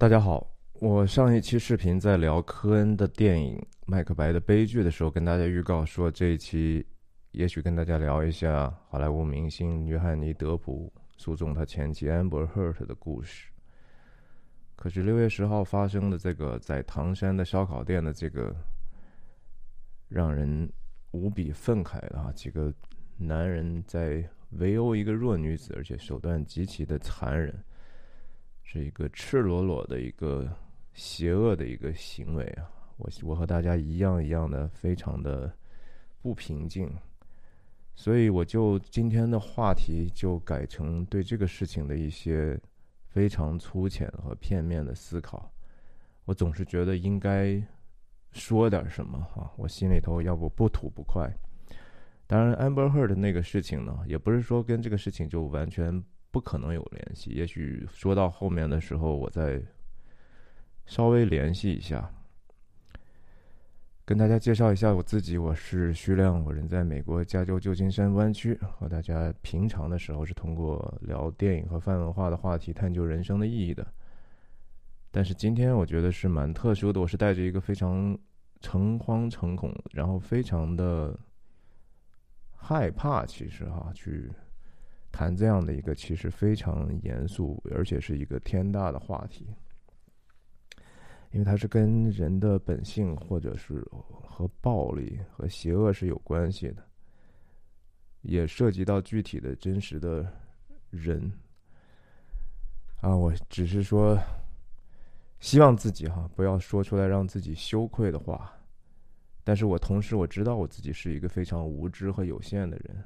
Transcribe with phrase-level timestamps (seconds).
[0.00, 0.50] 大家好，
[0.80, 6.86] 我上一期视频在聊科恩的电影《麦克白》的悲剧的时候，跟大家预告说这一期
[7.32, 13.50] 也许跟大家聊一下好莱坞明星约翰尼·德普诉讼他前妻 Amber Heard 的故事。
[14.74, 18.56] 可是六月十号发生的这个在唐山的烧烤店的这个
[20.08, 20.66] 让人
[21.10, 22.72] 无比愤慨的啊，几个
[23.18, 27.54] 男人在围殴一个弱女子，而且手段极其的残忍。
[28.72, 30.48] 是一个赤裸裸的一个
[30.94, 32.70] 邪恶的一个行为啊！
[32.98, 35.52] 我我和大家一样一样的非常的
[36.22, 36.88] 不平静，
[37.96, 42.56] 所以我就今天的话题就改成对这个事情的一些
[43.08, 45.50] 非常粗浅和片面的思考。
[46.24, 47.60] 我总是觉得应该
[48.30, 51.28] 说点什么哈，我心里头要不不吐不快。
[52.28, 56.04] 当然，Amber Heard 那个事情呢，也不是说跟这个事情就完全。
[56.30, 59.60] 不可能有联系，也许说到后面的时候，我再
[60.86, 62.08] 稍微联系一下，
[64.04, 65.36] 跟大家介绍一下我自己。
[65.36, 73.86] 我是徐亮，我人在美国加州旧金山湾区，和大家平常的时候是通过聊电影和泛文化的话题探究人生的意义的。
[75.10, 78.16] 但是今天我觉得是蛮特殊的，我是带着一个非常
[78.60, 81.18] 诚惶诚恐，然后非常的
[82.54, 84.30] 害怕，其实哈去。
[85.12, 89.46] 谈这样的一个其实非常严肃，而且是一个天大的话题，
[91.32, 93.86] 因为它是跟人的本性，或者是
[94.22, 96.82] 和暴力和邪恶是有关系的，
[98.22, 100.26] 也涉及到具体的真实的
[100.90, 101.30] 人。
[103.00, 104.18] 啊，我只是说，
[105.40, 108.52] 希望自己哈不要说出来让自己羞愧的话，
[109.42, 113.04] 但是我同时我知道我自己是一个非常无知和有限的人。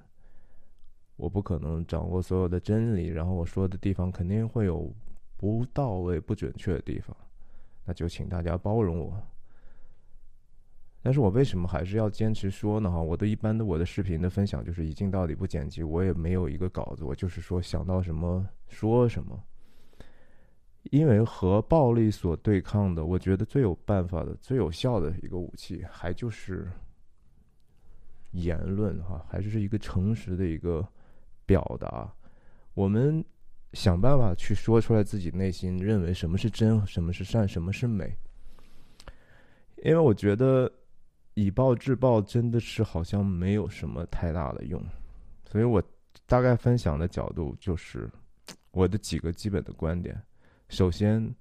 [1.16, 4.92] 我不可能掌握所有的真理，然后我说的地方肯定会有
[5.36, 7.16] 不到位、不准确的地方，
[7.84, 9.22] 那就请大家包容我。
[11.00, 12.90] 但是我为什么还是要坚持说呢？
[12.90, 19.40] 哈，我的一般的我的视频的分享就是一镜到底不剪辑，我也没有一个稿子，我就是说想到什么说什么。
[20.90, 26.68] 因为和暴力所对抗的，我觉得最有办法的、最有效的一个武器，还就是
[28.32, 30.84] 言论哈，还是一个诚实的一个。
[31.46, 32.12] 表达，
[32.74, 33.24] 我们
[33.72, 38.16] 想办法去说出来自己内心认为什么是真，什么是善，什么是美。
[39.82, 40.70] 因为我觉得
[41.34, 44.82] 以暴制暴真的是好像没有什么太大的用，
[45.50, 45.82] 所以我
[46.26, 48.10] 大概分享的角度就是
[48.70, 50.18] 我的几个基本的观点。
[50.68, 51.34] 首先，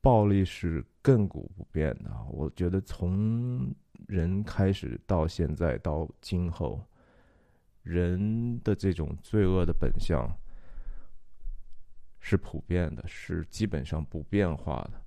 [0.00, 3.72] 暴力是亘古不变的，我觉得从
[4.08, 6.84] 人开始到现在到今后。
[7.82, 10.24] 人的这种罪恶的本相
[12.20, 15.02] 是普遍的，是基本上不变化的。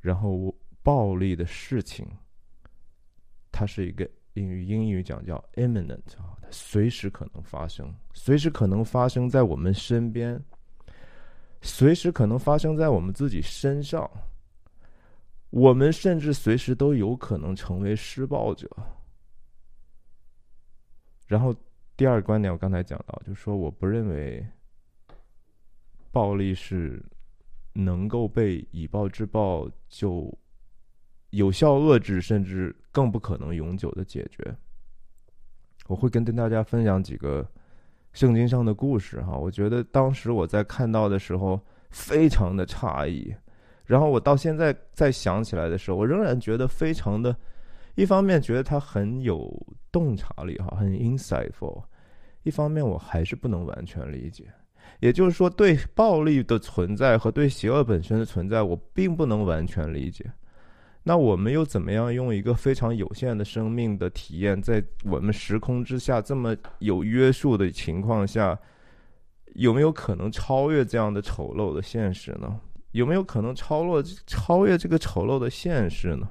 [0.00, 2.06] 然后暴力的事情，
[3.50, 10.40] 它是一个英语英语讲叫 imminent 啊，它随时可能发生，随时可能发生在我们身边，
[11.62, 14.08] 随时可能发生在我们自己身上。
[15.50, 18.68] 我们甚至随时都有可能成为施暴者。
[21.26, 21.54] 然后。
[21.96, 24.44] 第二个观点，我刚才讲到，就是说，我不认为
[26.10, 27.00] 暴力是
[27.72, 30.36] 能够被以暴制暴就
[31.30, 34.56] 有效遏制，甚至更不可能永久的解决。
[35.86, 37.46] 我会跟跟大家分享几个
[38.12, 43.32] 圣经上的故事哈，我觉得当时我在看到的时候非常的诧异，
[43.84, 47.36] 然后我到现在再想起来的时候，我仍然觉得非常的。
[47.94, 49.50] 一方面觉得他很有
[49.92, 51.82] 洞察力，哈，很 insightful；
[52.42, 54.44] 一方面我还是不能完全理解。
[55.00, 60.24] 也就是说，对暴力的存在和对邪恶本身的存在，我并不能完全理解。
[61.02, 68.58] 那我们又怎么样用一个非常有限的生命的体验，在我们时空之下这么有约束的情况下，
[69.54, 72.58] 有没有可能超越这样的丑陋的现实呢？
[72.92, 76.28] 有没有可能超落超越这个丑陋的现实呢？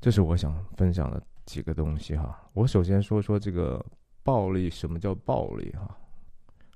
[0.00, 2.48] 这是我想分享的几个东西哈。
[2.52, 3.84] 我首先说说这个
[4.22, 5.96] 暴力，什么叫暴力哈？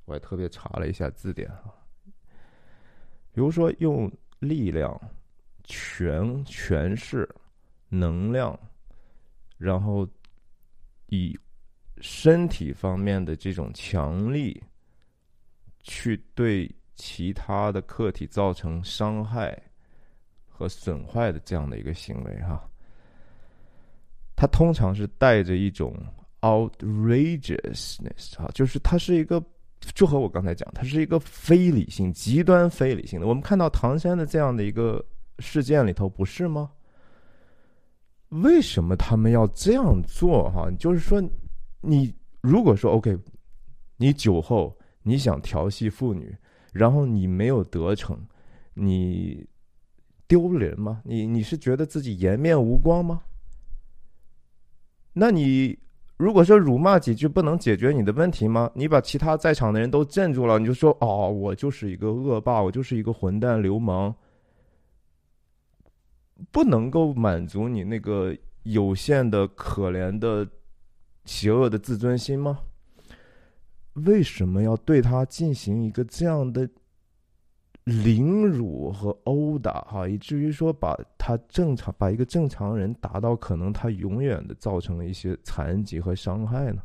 [0.04, 1.72] 我也特别查了一下字典哈。
[3.32, 4.10] 比如说用
[4.40, 5.00] 力量、
[5.64, 7.28] 权、权势、
[7.88, 8.58] 能量，
[9.56, 10.06] 然后
[11.06, 11.38] 以
[11.98, 14.60] 身体方面的这种强力
[15.80, 19.56] 去对其他的客体造成伤害
[20.48, 22.68] 和损坏的这样的一个行为哈。
[24.34, 25.94] 它通常是带着一种
[26.40, 29.42] outrageousness 啊，就是它是一个
[29.94, 33.26] 就和我刚才讲，它是一个非理性、极端非理性的。
[33.26, 35.04] 我们看到唐山的这样的一个
[35.38, 36.70] 事件里头，不是吗？
[38.28, 40.50] 为什么他们要这样做？
[40.50, 41.22] 哈，就是说，
[41.80, 43.18] 你如果说 OK，
[43.96, 46.34] 你酒后你想调戏妇女，
[46.72, 48.18] 然后你没有得逞，
[48.72, 49.46] 你
[50.26, 51.02] 丢人吗？
[51.04, 53.22] 你你是觉得自己颜面无光吗？
[55.12, 55.78] 那你？
[56.18, 58.70] 如果说辱骂几句不能解决你的问题吗？
[58.74, 64.14] 你把其他在场的人都镇住了，你就说哦，我就是一个恶霸，我就是一个混蛋流氓，
[66.52, 70.46] 不能够满足你那个有限的、可怜的、
[71.24, 72.60] 邪恶的自尊心吗？
[73.94, 76.68] 为什么要对他进行一个这样的？
[77.84, 86.80] 凌辱和殴打，哈，以至于说把他正常把一个正常人打到可能他永远的造成了一些残疾和伤害呢？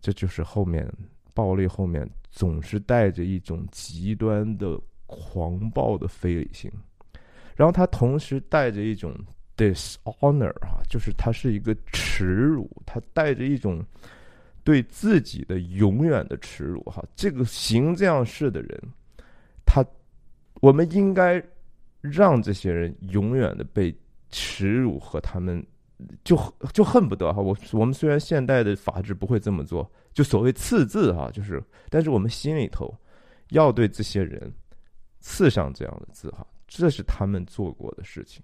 [0.00, 0.86] 这就是后面
[1.32, 6.70] 暴力后面总是带着一种极端的狂暴的非理性，
[7.56, 9.14] 然后他同时带着一种
[9.56, 13.82] dishonor 哈，就是他是一个耻辱，他带着一种
[14.62, 18.82] 对自己的永远的耻辱哈，这个行这样事的人。
[20.60, 21.42] 我们应该
[22.00, 23.94] 让这些人永远的被
[24.30, 25.64] 耻辱和他们，
[26.24, 26.36] 就
[26.72, 27.40] 就恨不得哈。
[27.40, 32.92] 我我们虽然现代的法治不会这么做，就所谓刺字哈，就是，但是我们心里头
[33.50, 34.52] 要对这些人
[35.20, 38.42] 刺上这样的字哈，这是他们做过的事情。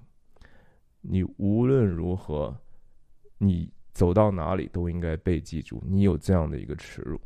[1.01, 2.55] 你无论如何，
[3.39, 7.21] 你走到哪里都应该被记住，你有这样的一个耻辱。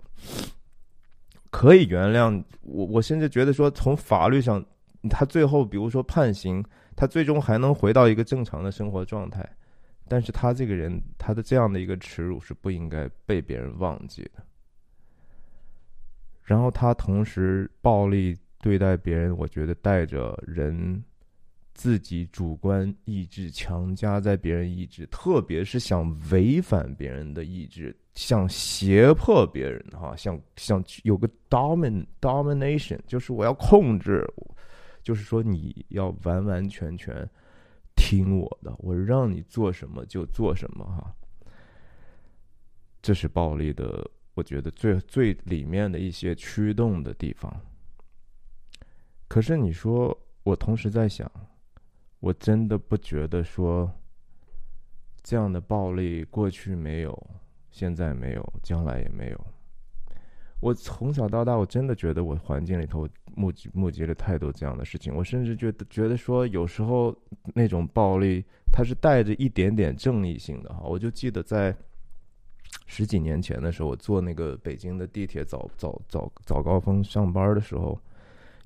[1.50, 4.64] 可以原谅我，我甚至觉得说，从法律上，
[5.08, 6.64] 他最后比如说判刑，
[6.96, 9.48] 他最终还能回到一个正常的生活状态。
[10.06, 14.42] 但是他这个人，他的这样的一个耻辱是不应该被别人忘记的。
[16.42, 21.02] 然后他同时暴力对待别人，我觉得带着人
[21.72, 27.96] 自己主观意志强加在别人意志，特别是想违反别人的意志。
[28.14, 34.24] 想胁迫别人哈，想想有个 domin domination，就是我要控制，
[35.04, 37.28] 就是说你要完完全全
[37.94, 41.14] 听我的，我让你做什么就做什么哈。
[43.00, 47.54] 这是暴力的，我觉得最最里面的一些驱动的地方。
[49.28, 51.30] 可是你说，我同时在想，
[52.18, 53.92] 我真的不觉得说
[55.22, 57.30] 这样的暴力过去没有。
[57.70, 59.46] 现在没有，将来也没有。
[60.60, 65.14] 我从小到大，我真的觉得我环境里头目击目击了太多这样的事情。
[65.14, 67.16] 我甚至觉得觉得说，有时候
[67.54, 70.82] 那种暴力，它是带着一点点正义性的哈。
[70.84, 71.76] 我就记得在
[72.86, 77.98] 十几年前的时候，我坐那个北京的地铁早早早早高峰上班的时候，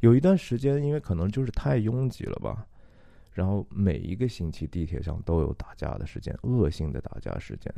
[0.01, 2.67] 有一段时间，因为可能就是太拥挤了吧，
[3.33, 7.73] 然后每一个星期地铁上都有打架的事件，恶性的打架事件。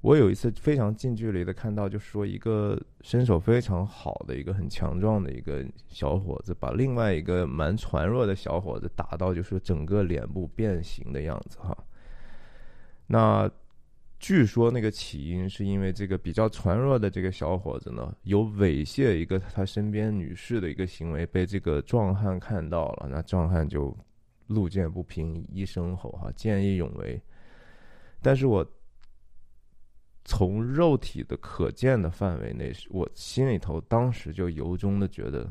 [0.00, 11.76] 我有一次非常近距离的看到，就是说一个身手非常好的一个很强壮的一个小伙子，把另外一个蛮孱弱的小伙子打到，就是整个脸部变形的样子哈。
[13.08, 13.50] 那
[14.20, 23.96] 据说那个起因是因为这个比较孱弱的这个小伙子呢，有猥亵一个他身边女士的一个行为，被这个壮汉看到了，那壮汉就
[24.46, 27.20] 路见不平一声吼哈，见义勇为。
[28.22, 28.64] 但是我。
[30.28, 35.50] 从肉体的可见的范围内，我心里头当时就由衷的觉得，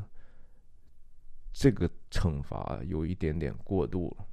[1.52, 4.24] 这个惩罚有一点点过度了。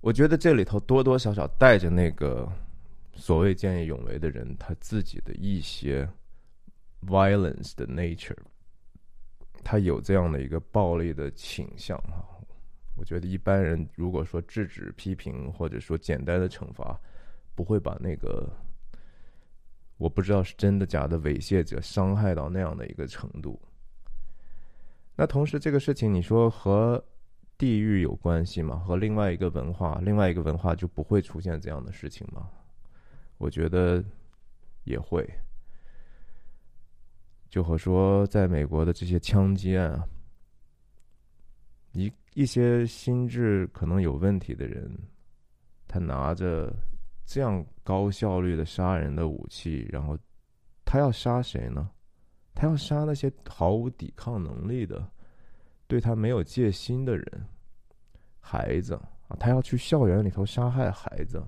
[0.00, 2.48] 我觉得这里头多多少少带着那个
[3.14, 6.08] 所谓见义勇为的人他自己的一些
[7.00, 8.38] violence 的 nature，
[9.64, 12.31] 他有这样的一个暴力的倾向哈。
[13.02, 16.96] 我觉得一般人如果说制止批评或者说简单的惩罚，
[17.52, 18.48] 不会把那个
[19.96, 23.60] 我不知道是真的假的猥亵者伤害到那样的一个程度。
[25.16, 27.04] 那同时这个事情你说和
[27.58, 28.76] 地域有关系吗？
[28.76, 32.48] 和另外一个文化，另外一个文化就不会出现这样的事情吗？
[33.36, 34.00] 我觉得
[34.84, 35.28] 也会。
[37.50, 40.08] 就和说在美国的这些枪击案。
[41.92, 44.90] 一一些心智可能有问题的人，
[45.86, 46.72] 他拿着
[47.24, 50.18] 这样高效率的杀人的武器，然后
[50.84, 51.90] 他要杀谁呢？
[52.54, 55.10] 他要杀那些毫无抵抗能力的、
[55.86, 57.46] 对他没有戒心的人，
[58.40, 58.94] 孩子
[59.28, 61.42] 啊，他要去校园里头杀害孩子。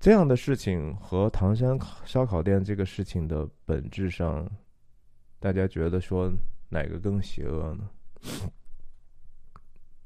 [0.00, 4.50] 这样的事情和唐山烧烤店这个事情的本质上，
[5.38, 6.32] 大家觉得说
[6.70, 7.90] 哪个更邪恶呢？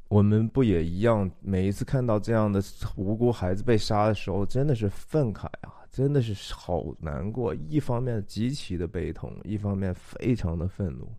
[0.09, 1.31] 我们不也一样？
[1.41, 2.63] 每一次看到这样的
[2.97, 5.83] 无辜孩子被杀的时候，真的是愤慨啊！
[5.91, 7.55] 真的是好难过。
[7.55, 11.13] 一方面极其的悲痛，一方面非常的愤怒。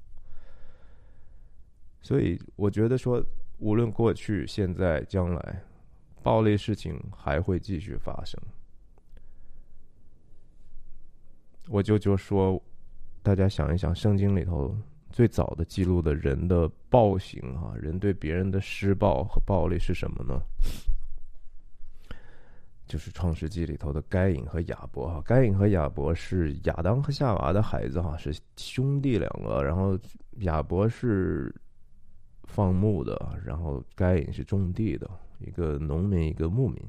[2.02, 3.26] 所以我觉得说，
[3.58, 5.64] 无论过去、现在、将来，
[6.22, 8.40] 暴力事情还会继续发生。
[11.68, 12.62] 我就就说，
[13.24, 14.78] 大家想一想，圣经里头
[15.16, 20.42] 最早的记录的人的暴行啊，人对别人的施暴和暴力是什么呢？
[22.86, 25.24] 就是创世纪里头的该隐和亚伯哈。
[25.26, 29.64] 该隐和亚伯是亚当和夏娃的孩子哈，是兄弟两个。
[29.64, 29.98] 然后
[30.40, 31.56] 亚伯是
[32.44, 36.84] 放牧的，然后该隐是种地的，一个农民，一个牧民。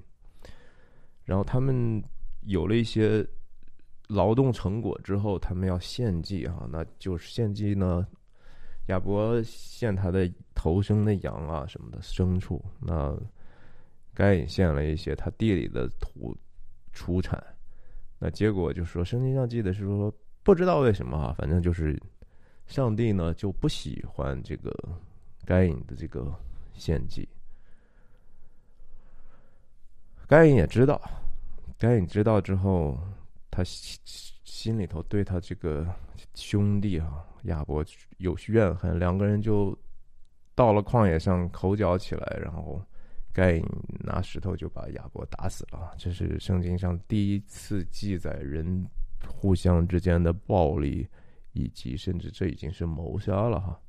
[1.24, 2.02] 然后他们
[2.40, 3.24] 有了一些。
[4.08, 8.06] 劳动成果之后，他们要献祭哈，那就是献祭呢。
[8.86, 13.18] 亚伯献他的头生的羊啊什么的牲畜，那
[14.14, 16.36] 该隐献了一些他地里的土
[16.92, 17.44] 出产。
[18.20, 22.00] 那结果就是说圣经上记得是说，不知道为什么哈，反正就是
[22.68, 24.72] 上帝呢就不喜欢这个
[25.44, 26.32] 该隐的这个
[26.74, 27.28] 献祭。
[30.28, 31.00] 该隐也知道，
[31.76, 32.96] 该隐知道之后。
[33.56, 33.98] 他心
[34.44, 35.86] 心里头对他这个
[36.34, 37.82] 兄弟啊亚伯
[38.18, 39.74] 有怨恨，两个人就
[40.54, 42.82] 到了旷野上口角起来，然后
[43.32, 43.64] 盖隐
[44.00, 45.94] 拿石头就把亚伯打死了。
[45.96, 48.86] 这是圣经上第一次记载人
[49.26, 51.08] 互相之间的暴力，
[51.54, 53.80] 以及甚至这已经是谋杀了哈。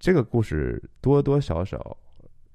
[0.00, 1.96] 这个故事多多少少。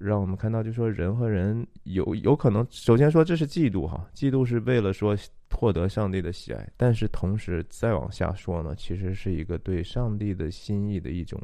[0.00, 5.14] 让我们看到，就说人和人有有可能，首先说这是嫉妒哈，嫉妒是为了说
[5.50, 11.38] 获得上帝的喜爱，但是同时再往下说呢，其实是一个对上帝的心意的一种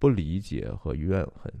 [0.00, 1.52] 不理解和怨恨。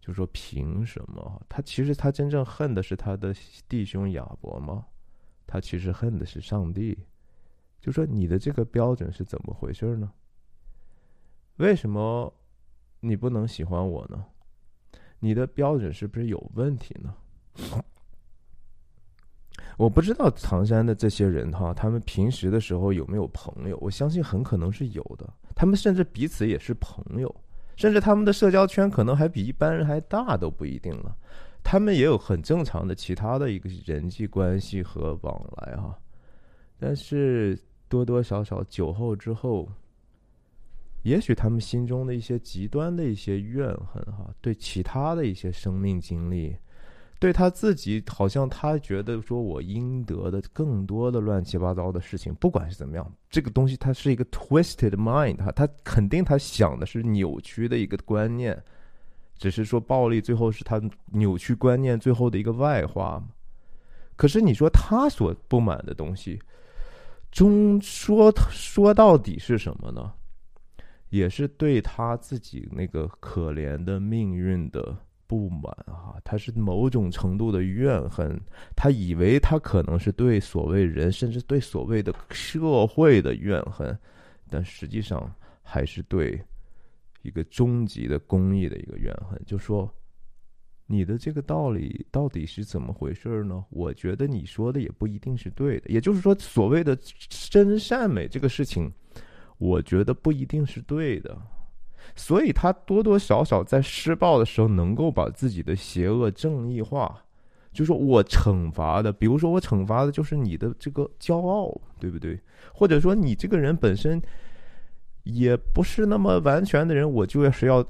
[0.00, 1.42] 就说凭什么？
[1.50, 3.34] 他其实他真正恨的是他的
[3.68, 4.86] 弟兄亚伯吗？
[5.46, 6.98] 他其实恨的是上帝。
[7.78, 10.10] 就说你的这个标准是怎么回事呢？
[11.56, 12.32] 为什么
[13.00, 14.24] 你不能喜欢我呢？
[15.20, 17.14] 你的标准是不是有问题呢？
[19.76, 23.78] 我不知道唐山的这些人哈，他们平时的时候有没有朋友？
[23.80, 25.28] 我相信很可能是有的。
[25.54, 27.34] 他们甚至彼此也是朋友，
[27.76, 31.16] 甚至他们的社交圈可能还比一般人还大都不一定了。
[31.62, 35.98] 他们也有很正常的其他的一个人际关系和往来哈。
[36.78, 37.58] 但是
[37.88, 39.68] 多多少少酒后之后。
[41.02, 46.54] 也许他们心中的一些极端的一些怨恨，哈，对其他的一些生命经历，
[47.18, 58.62] 对他自己，好像他觉得说我应得的更多的乱七八糟的事情，不管是怎么样，这个东西它是一个 twisted mind，哈，他肯定他想的是扭曲的一个观念，
[59.38, 63.28] 只是说暴力最后是他扭曲观念最后的一个外化嘛。
[64.16, 66.38] 可是你说他所不满的东西，
[67.30, 70.12] 终说说到底是什么呢？
[71.10, 78.40] 也是对他自己那个可怜的命运的不满啊，他是某种程度的怨恨，
[78.76, 83.96] 他以为他可能是对所谓人，甚至对所谓的社会的怨恨，
[84.48, 86.40] 但实际上还是对
[87.22, 89.40] 一个终极的公益的一个怨恨。
[89.44, 89.92] 就说
[90.86, 93.64] 你的这个道理到底是怎么回事呢？
[93.70, 95.90] 我觉得你说的也不一定是对的。
[95.90, 96.96] 也就是说，所谓的
[97.28, 98.92] 真善美这个事情。
[99.60, 101.36] 我觉得不一定是对的，
[102.16, 107.22] 所以他多多少少在施暴的时候能够把自己的邪恶正义化，
[107.70, 112.40] 就说我惩罚的，比如说我惩罚的就是你的这个骄傲，对不对？
[112.72, 114.18] 或者说你这个人本身
[115.24, 117.84] 也不是那么完全的人，我就要是要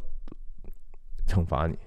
[1.29, 1.79] 惩罚你。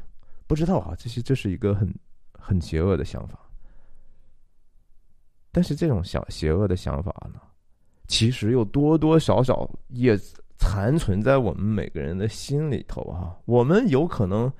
[0.47, 1.93] 不知道啊，这是这是一个很
[2.31, 3.37] 很邪恶的想法，
[5.51, 7.41] 但是这种想邪恶的想法呢？
[8.07, 10.17] 其实又多多少少也
[10.57, 13.38] 残存在我们每个人的心里头哈。
[13.45, 14.51] 我们有可能，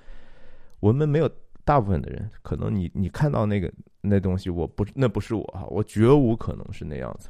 [0.80, 1.30] 我们没有
[1.64, 3.72] 大部分的人，可能你你看到那个
[4.02, 7.30] 那东西，我不那不是我哈，我绝无可能是那样子。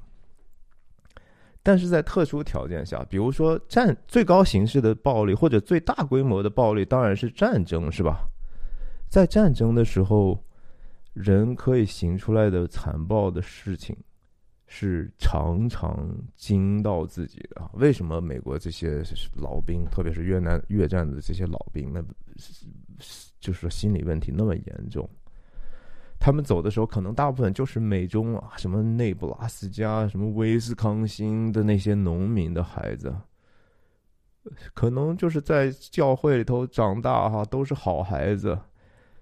[1.61, 8.27] 但是在特殊条件下，比如说战最高形式的暴力或者最大规模的暴力，当然是战争，是吧？
[9.07, 10.43] 在战争的时候，
[11.13, 13.95] 人可以行出来的残暴的事情。
[14.67, 17.69] 是常常惊到自己的！
[17.73, 19.03] 为什么美国这些
[19.35, 22.01] 老兵，特别是越南越战的这些老兵，那
[23.39, 25.07] 就是说心理问题那么严重？
[26.19, 33.13] 他们走的时候，可能大部分就是美中啊，什么内布拉斯加、什么威斯康星的那些农民的孩子，
[34.73, 38.57] 可能就是在教会里头长大哈，都是好孩子，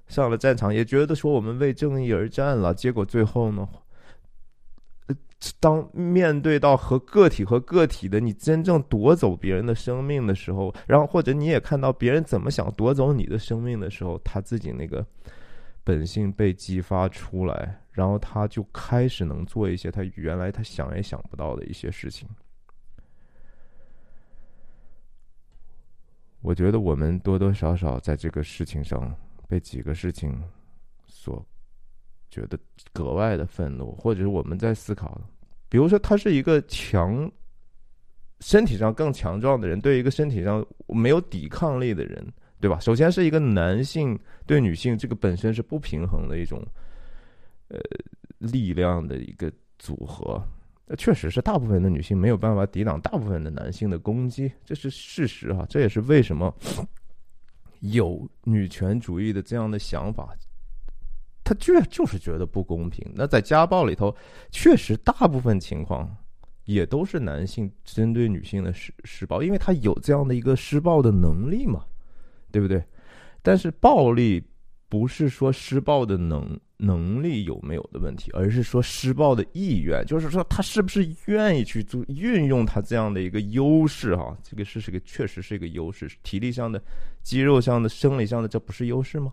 [0.07, 3.67] 上了战场也觉得说我们为正义而战了，结果最后呢，
[5.59, 15.05] 当面对到和个体和个体的你真正夺走别人的生命的时候，然后或者你也看到别人怎么想夺走你的生命的时候，他自己那个。
[15.83, 22.29] 本性被激发出来，然后他就开始能做一些他原来他想也想不到的一些事情。
[26.41, 29.11] 我觉得我们多多少少在这个事情上
[29.47, 30.39] 被几个事情
[31.07, 31.43] 所
[32.31, 32.57] 觉得
[32.91, 35.21] 格外的愤怒，或者是我们在思考，
[35.69, 37.31] 比如说他是一个强
[38.39, 42.25] 身体上更强壮的人，对一个身体上没有抵抗力的人。
[42.61, 42.79] 对吧？
[42.79, 46.63] 首先是一个男性对女性这个本身是不平衡的一种，
[47.69, 47.79] 呃，
[48.37, 50.39] 力量的一个组合。
[50.85, 55.65] 那确实是大部分的女性没有办法抵挡大部分的男性的攻击，这是事实哈。
[55.67, 56.55] 这也是为什么
[57.79, 60.29] 有女权主义的这样的想法，
[61.51, 63.05] 他居然就是觉得不公平。
[63.15, 64.15] 那在家暴里头，
[64.51, 66.15] 确实大部分情况
[66.65, 71.85] 也都是男性针对女性的施施暴，因为他有这样的一个施暴的能力嘛。
[72.53, 72.83] 对不对？
[73.41, 74.43] 但是暴力
[74.89, 84.37] 不是说施暴的能能力有没有的问题，而是说施暴的意愿，就是说他是不是愿意去做运用他这样的一个优势哈？
[84.43, 86.83] 这个是是个确实是一个优势，体力上的、
[87.23, 89.31] 肌肉上的、生理上的，这不是优势吗？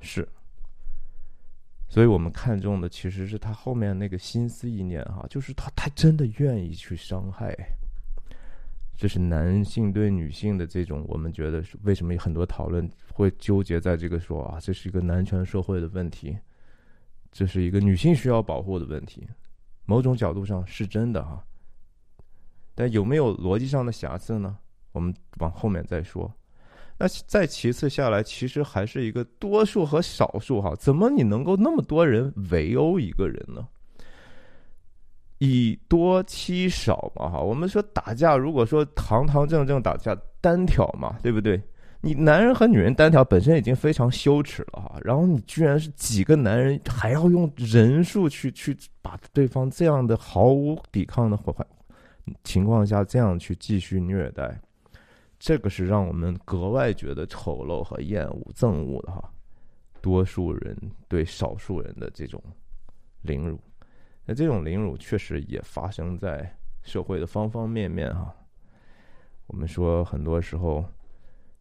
[0.00, 0.26] 是。
[1.88, 7.56] 所以我们看中的其实是他后面那个心思意念哈，就是他他真的愿意去伤害。
[8.94, 16.36] 这是男性对女性的这种，我们觉得为什么有很多讨论会纠结在这个说啊，这是一个男权社会的问题，
[17.30, 19.26] 这是一个女性需要保护的问题，
[19.86, 21.42] 某种角度上是真的哈，
[22.74, 24.58] 但有没有逻辑上的瑕疵呢？
[24.92, 26.30] 我们往后面再说。
[26.98, 33.66] 那再其次下来，其实还是一个多数和少数哈，怎么你能够那么多人围殴一个人呢？
[35.38, 41.62] 以多欺少嘛，哈，我们说打架，如果说堂堂正正打架，单挑嘛，对不对？
[42.00, 51.54] 你男人和女人单挑本身已经非常羞耻了哈，然后你居然是几个男人还要用人数去去把对方这样的毫无抵抗的环
[52.44, 54.60] 情况下这样去继续虐待，
[55.38, 59.32] 这个是让我们格外觉得丑陋和厌恶、憎恶的哈。
[60.00, 60.76] 多数人
[61.08, 62.42] 对少数人的这种
[63.22, 63.58] 凌辱。
[64.24, 68.34] 那这种凌辱确实也发生在社会的方方面面哈。
[69.46, 70.84] 我们说很多时候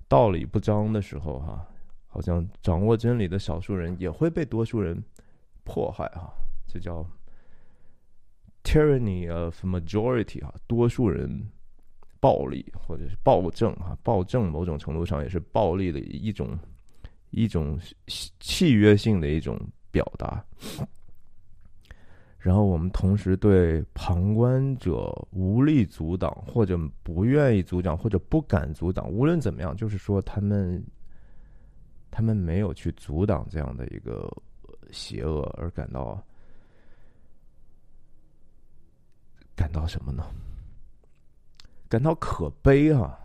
[0.08, 1.66] 道理不彰的时候哈，
[2.08, 5.04] 好像掌握真理的少数人也会被多数人
[5.64, 6.32] 迫害哈。
[6.68, 7.04] 这叫
[8.64, 11.50] tyranny of majority 哈，多数人
[12.20, 16.58] 暴力或者是暴政啊，暴政某种程度上也是暴力的一种
[17.32, 17.80] 一种
[18.40, 19.60] 契约性的一种
[19.92, 20.44] 表达。
[22.38, 30.82] 然后我们同时对旁观者无力阻挡，或者不愿意阻挡，或者不敢阻挡，无论怎么样，就是说他们，
[32.10, 34.32] 他们没有去阻挡这样的一个
[34.92, 36.24] 邪恶，而感到
[39.54, 40.24] 感到什么呢？
[41.90, 43.18] 感到可悲啊！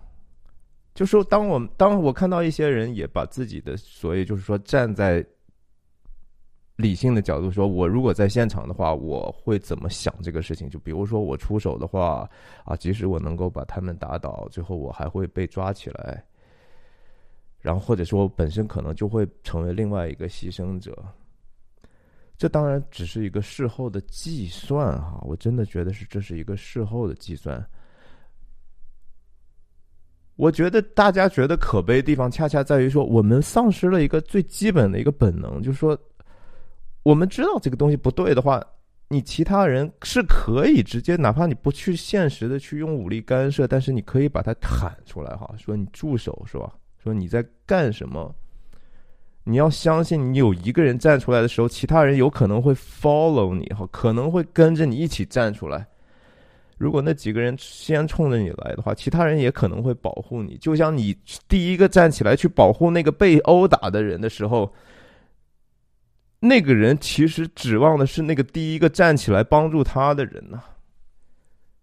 [0.94, 5.24] 就说当我当我看到一些人也把自己的所谓就是说站在。
[6.76, 10.70] 理性的角度说，我如果在现场的话，我会怎么想这个事情？
[10.70, 12.28] 就比如说我出手的话，
[12.64, 16.24] 啊，即使我能够把他们打倒，最后我还会被抓起来，
[17.60, 20.96] 然后或者说本身可能就会成为另外一个牺牲者。
[22.38, 27.64] 这当然只是一个事后的计算哈，我真的觉得是这是一个事后的计算。
[30.42, 35.96] 我觉得大家觉得可悲的地方，恰恰在于说我们丧失了一个最基本的一个本能，就是说。
[37.04, 38.60] 我们知道这个东西不对的话，
[39.08, 46.72] 你其他人是可以直接，哪怕你不去现实的去用武力干涉，但是你可以把它喊出来哈，说你住手是吧？
[47.02, 48.32] 说你在干什么？
[49.42, 55.86] 你要相信，你有一个人站出来的时候，其他人有可能会 follow 你哈，可能会跟着你一起站出来。
[56.82, 60.56] 如果那几个人先冲着你来的话，其他人也可能会保护你。
[60.58, 61.16] 就像你
[61.46, 64.72] 第一个站起来去保护那个被殴打的人的时候。
[66.44, 70.60] 那个人其实指望的是那个第一个站起来帮助他的人呐，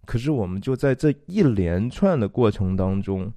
[0.05, 3.31] 可是我们就在这一连串的过程当中，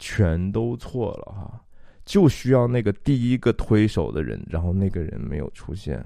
[0.00, 1.64] 全都错了哈。
[2.04, 6.04] 就需要那个第一个推手的人，然后那个人没有出现，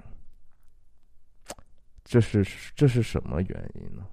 [2.05, 2.45] 这是
[2.77, 4.05] 这是什么原因呢？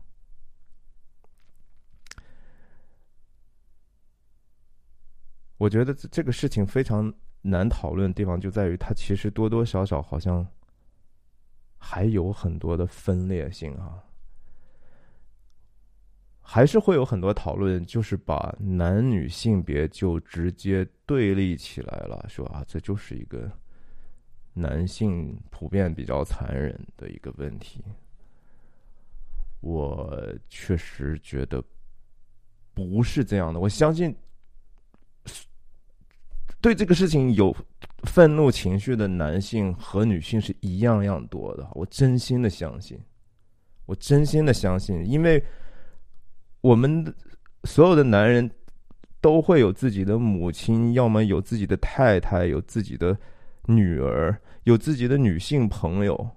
[5.61, 10.43] 我觉得这个事情非常难讨论的地方就在于，它其实多多少少好像
[11.77, 14.03] 还有很多的分裂性啊。
[16.39, 23.47] 还是会有很多讨论，就是把男女性别就直接对立起来了，说啊，这就是一个
[24.53, 27.83] 男性普遍比较残忍的一个问题。
[29.59, 30.11] 我
[30.49, 31.63] 确实觉得
[32.73, 33.59] 不是这样的。
[33.59, 34.13] 我相信
[36.61, 37.55] 对这个事情有
[38.03, 41.67] 愤怒情绪的男性和女性是一样样多的。
[41.73, 42.99] 我真心的相信，
[43.85, 45.43] 我真心的相信，因为。
[46.63, 47.11] 我们
[47.63, 48.47] 所有的男人
[49.19, 53.17] 都会有自己的母亲，要么有自己的太太，有自己的
[53.65, 56.29] 女儿，有自己的女性朋友。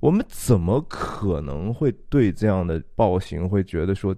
[0.00, 4.16] 我们怎么可能会对这样的暴行会觉得说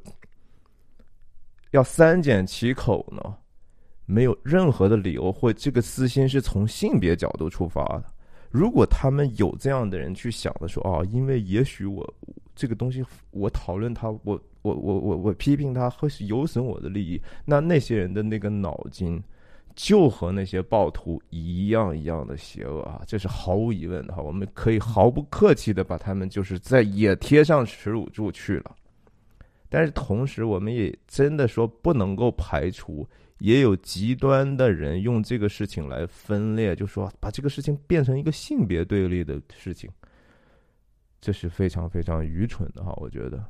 [1.73, 3.37] 要三缄其口呢？
[4.07, 8.05] 没有任何的理由，或这个私心是从性别角度出发的。
[8.51, 12.15] 如果他们有这样的人去想的说，哦，因为也许我
[12.55, 14.41] 这个东西，我讨论他，我。
[14.65, 19.23] 我我我我批评他会是有损我的利益，那那些人的那个脑筋
[19.77, 24.23] 就和那些暴徒一样一样的邪恶啊，这是毫无疑问的哈。
[24.23, 28.75] 我们可以毫不客气的把他们就是在也贴上耻辱柱去了。
[29.69, 33.07] 但是同时，我们也真的说不能够排除，
[33.39, 39.91] 也有极端的人用这个事情来分裂，就说把这个事情变成一个性别对立的事情，
[41.21, 43.45] 这是非常非常愚蠢的哈，我觉得。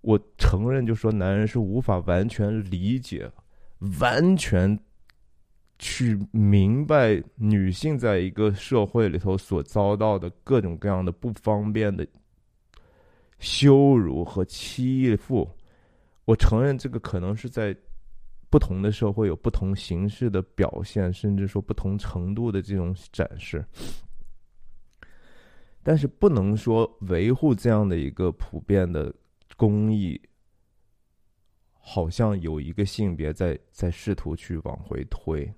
[0.00, 3.30] 我承认，就说男人是无法完全理解、
[4.00, 4.78] 完全
[5.78, 12.06] 去明白女性在一个社会里头所遭到的各种各样的不方便的
[13.38, 15.48] 羞辱和欺负。
[16.26, 17.74] 我承认，这个可能是在
[18.54, 23.66] 不同的社会有不同形式的表现，甚至说不同程度的这种展示。
[25.82, 29.12] 但是，不能说维护这样的一个普遍的。
[29.56, 30.20] 公益
[31.70, 35.48] 好像有一个性别在在试图去往回推，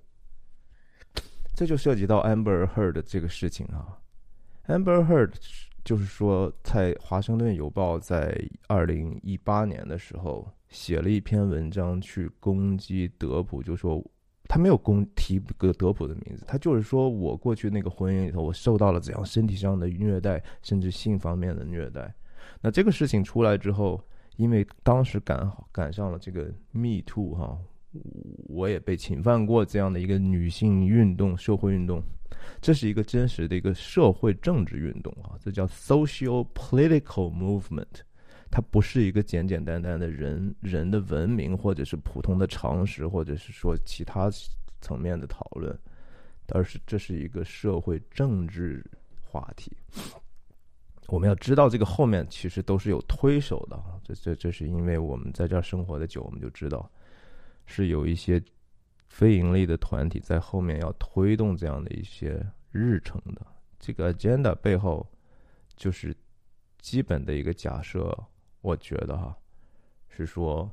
[1.55, 3.97] 这就涉及到 Amber Heard 这个事情啊。
[4.67, 5.33] Amber Heard
[5.87, 14.03] 就是说，在《华盛顿邮报》在二零一八年的时候写了一篇文章去攻击德普，就说
[14.49, 22.13] 他没有攻提个德普的名字，他就是说我过去那个婚姻里头，我受到了怎样身体上的虐待，甚至性方面的虐待。
[22.59, 24.03] 那这个事情出来之后，
[24.35, 27.57] 因为当时赶好赶上了这个 Me Too 哈，
[28.47, 32.01] 我也被侵犯过这样的一个女性运动、社会运动，
[32.61, 38.01] 这是一个真实的一个社会政治运动啊，这叫 Social Political Movement，
[38.49, 44.29] 它不是一个简简单单的人人的文明或者是普通的常识，或者是说其他
[44.81, 45.77] 层面的讨论，
[46.49, 48.85] 而是这是一个社会政治
[49.21, 49.75] 话题。
[51.09, 53.81] 我们要知道，这个后面其实都是有推手的。
[54.03, 56.91] 这、这、这是因为我们在这儿生活的久，我们就知道
[57.67, 58.41] 是有一些
[59.07, 63.45] 非盈利的团体在后面要推动这样的一些日程的。
[63.79, 65.07] 这个 agenda 背后
[65.75, 66.15] 就是
[66.79, 68.17] 基本的一个假设，
[68.61, 69.37] 我觉得哈
[70.09, 70.67] 是说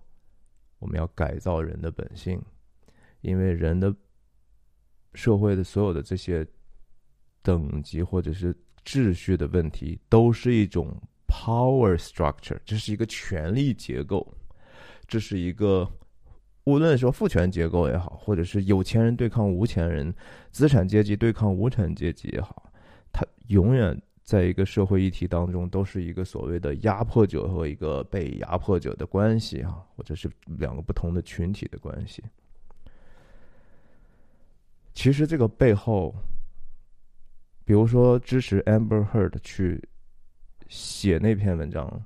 [0.79, 2.43] 我们要改造人的本性，
[3.21, 3.95] 因为人的
[5.13, 6.47] 社会的所有的这些
[7.43, 8.57] 等级或者是。
[8.87, 10.95] 秩序的问题都是一种
[11.27, 14.31] power structure，这是一个权力结构，
[15.09, 15.91] 这是一个
[16.64, 20.14] 无论说父权结构也好，或者是有钱人对抗无钱人，
[20.50, 22.70] 资产阶级对抗无产阶级也好，
[23.12, 32.22] 它永远在一个社会议题当中都是一个所谓的压迫者和一个被压迫者的关系啊，或者是两个不同的群体的关系。
[34.92, 36.14] 其实这个背后。
[37.66, 39.83] 比如说，支持 Amber Heard 去
[40.68, 42.05] 写那篇文章，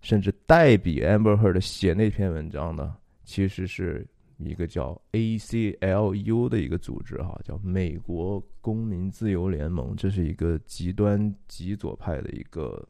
[0.00, 2.94] 甚至代笔 Amber Heard 写那篇文章的，
[3.26, 4.06] 其实是
[4.38, 9.94] 一个叫 ACLU 的一个组织，哈，叫美国公民自由联盟。
[9.94, 12.82] 这是一个极端极左派的一个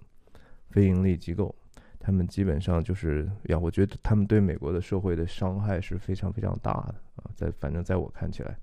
[0.71, 1.53] 非盈利机构，
[1.99, 8.57] 他们基本上就是呀，我觉得他们对美国的社会的伤害是非常非常大的啊，在反正在我看起来。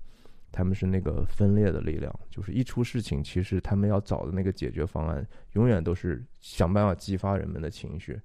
[0.56, 8.20] 他们是那个分裂的力量，就是一出事情，其实他们要找的那个解决方案，永远都是想办法激发人们的情绪，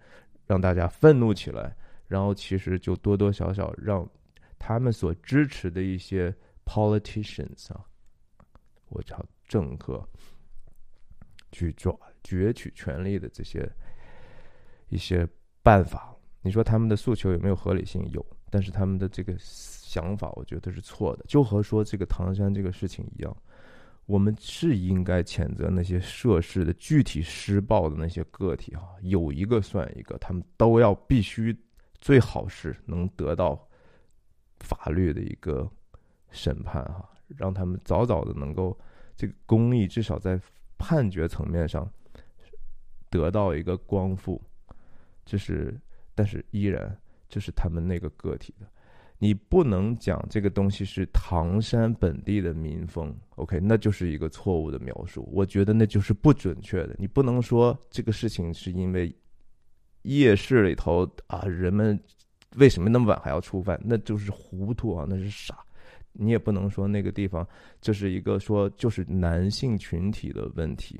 [0.46, 1.76] 让大家愤怒起来，
[2.10, 4.06] 然后其实就多多少少让
[4.58, 7.86] 他们所支持的一些 politicians 啊，
[8.90, 10.04] 我操，政客
[11.52, 13.72] 去抓攫取权力的这些
[14.90, 15.26] 一些
[15.64, 18.04] 办法，你说他们的诉求有没有合理性？
[18.12, 23.38] 有，但是他们的这个想法，我觉得是错的，就和说这个唐山这个事情一样。
[24.06, 31.56] 我们是应该谴责那些涉事的具体施暴的那些个体啊，有一个算一个，他们都要必须
[32.02, 33.68] 最好是能得到
[34.60, 35.70] 法律的一个
[36.30, 38.78] 审判哈，让他们早早的能够
[39.16, 40.40] 这个公益至少在
[40.78, 41.90] 判决层面上
[43.10, 44.42] 得到一个光复，
[45.26, 45.80] 这是
[46.16, 48.68] 但是依然这是他们那个个体的。
[49.22, 55.28] 你不能讲这个东西是唐山本地的民风，OK，那就是一个错误的描述。
[55.34, 56.96] 我觉得那就是不准确的。
[56.98, 59.14] 你不能说这个事情是因为
[60.18, 62.00] 夜市里头啊，人们
[62.56, 63.80] 为什么那么晚还要出饭？
[63.84, 65.58] 那就是糊涂啊，那是傻。
[66.14, 67.48] 你也不能说那个地方
[67.80, 71.00] 这是一个说就是男性群体的问题。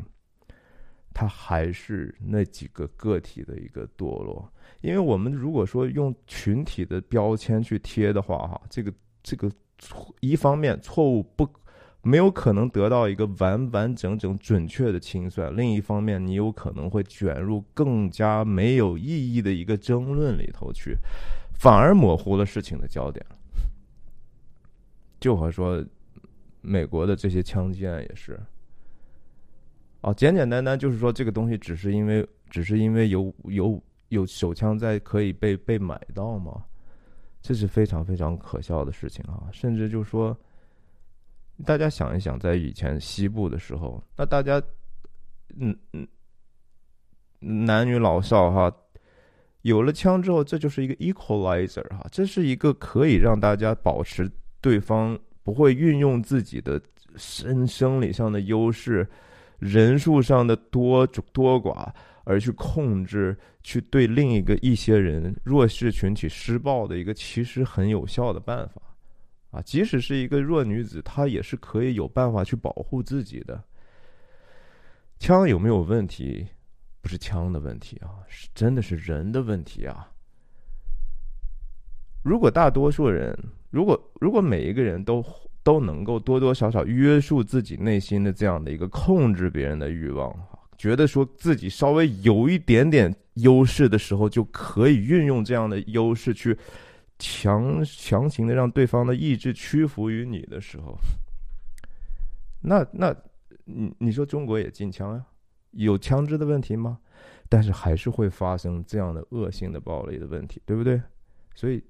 [1.12, 4.48] 它还是那几个个体的一个堕落，
[4.82, 8.94] 因为我们如果说用群体的标签去贴的话，哈，这个
[9.24, 11.50] 这个错一方面错误不
[12.02, 20.98] 没有可能得到一个完完整整准确的清算，另一方面你有可能会卷入更加没有意义的一个争论里头去，
[21.60, 23.26] 反而模糊了事情的焦点。
[25.20, 25.84] 就和说
[26.62, 28.40] 美国的这些枪击案也是。
[30.02, 36.64] 哦，简简单单就是说，这个东西只是因为，只是因为有有有手枪在可以被被买到吗？
[37.42, 39.48] 这是非常非常可笑的事情啊！
[39.52, 40.38] 甚至就说，
[41.66, 44.62] 大家想一想，在以前西部的时候，那大家，
[45.60, 46.08] 嗯嗯，
[47.40, 48.74] 男女老少哈，
[49.62, 54.30] 有了枪之后，这就是一个 equalizer 哈，这是一个可以让大家保持
[54.62, 56.82] 对方不会运用自己的
[57.16, 59.08] 生生理上的优势。
[59.60, 61.92] 人数上的多多寡，
[62.24, 68.82] 而去控制，去对另一个一些人弱势群体施暴的一个其实很有效的办法，
[69.52, 73.64] 啊，即使是一个弱女子，她也是可以有办法去保护自己的。
[75.20, 76.48] 枪有没有问题？
[77.02, 80.12] 不是枪的问题啊，是真的是人的问题啊。
[82.24, 83.38] 如果大多数人，
[83.70, 85.24] 如果如果每一个人都。
[85.62, 90.34] 都能够多多少少约束自己内心的这样的一个控制别人的欲望，
[90.78, 96.58] 觉得说自己稍微有一点点优势的时候，就可以运用这样的优势去
[97.20, 100.98] 强强行的让对方的意志屈服于你的时候，
[102.62, 103.16] 那那
[103.66, 105.24] 你你说中国也禁枪呀？
[105.72, 107.00] 有枪支的问题吗？
[107.48, 111.00] 但是还是会发生这样的恶性的暴力的问题，对不对？
[111.54, 111.84] 所以。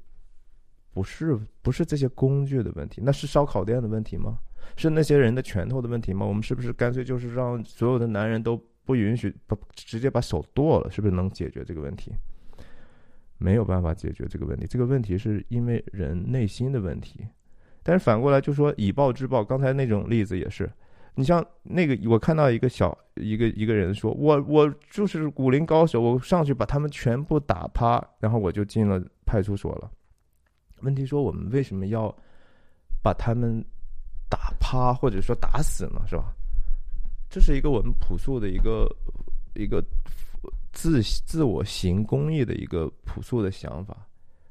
[0.92, 4.40] 不是不是这些工具的问题，那是烧烤店的问题吗？
[4.76, 6.26] 是那些人的拳头的问题吗？
[6.26, 10.90] 我们是不是干脆就是让所有的男人都不允许不直接把手剁了？
[10.90, 12.12] 是不是能解决这个问题？
[13.40, 14.68] 没有办法解决这个问题。
[14.68, 17.26] 这个问题是因为人内心的问题。
[17.82, 20.72] 但是反过来就说以暴制暴，刚才那种例子也是。
[21.16, 29.90] 你像那个，我看到一个小一个一个人说，我我就是武林高手，我上去把他们全部打趴，然后我就进了派出所了。
[30.82, 32.16] 问题说，我们为什么要
[33.02, 33.62] 把他们
[34.30, 36.02] 打趴或者说打死呢？
[36.08, 36.32] 是吧？
[37.30, 38.88] 这是一个我们朴素的一个
[39.56, 39.84] 一个
[40.72, 44.08] 自自我行公益的一个朴素的想法，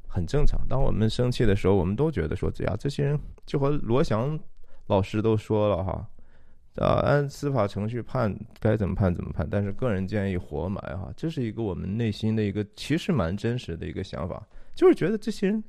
[0.07, 0.61] 很正常。
[0.69, 4.39] 当我们生气的时候，我们都觉得说，这样这些人就和罗翔
[4.87, 6.09] 老师都说了哈，
[6.77, 9.49] 啊，按司法程序判该怎么判怎么判。
[9.51, 15.63] 但是个人建议活埋哈，这是一个我们内心的一个其实蛮真实的一个想法，就是觉得这些人。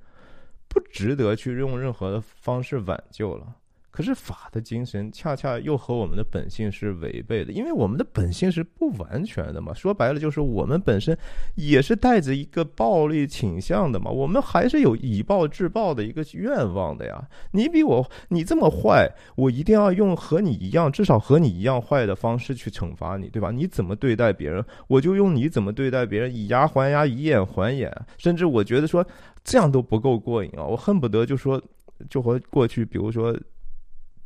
[0.71, 3.55] 不值得去用任何的方式挽救了。
[3.99, 9.73] 可是法的精神恰恰又和我们的本性是违背的，因为我们的本性是不完全的嘛。
[9.73, 11.17] 说白了，就是我们本身
[11.55, 14.09] 也是带着一个暴力倾向的嘛。
[14.09, 17.27] 我们还是有以暴制暴的一个愿望的呀。
[17.51, 23.51] 你比我你这么坏，我一定要用和你一样，至少和你一样坏的方式去惩罚你，对吧？
[23.51, 27.93] 你怎么对待别人，我就用你怎么对待别人，以牙还牙，以眼还眼。
[28.17, 29.05] 甚至我觉得说
[29.43, 30.63] 这样都不够过瘾啊！
[30.63, 31.61] 我恨不得就说，
[32.09, 33.37] 就和过去，比如说。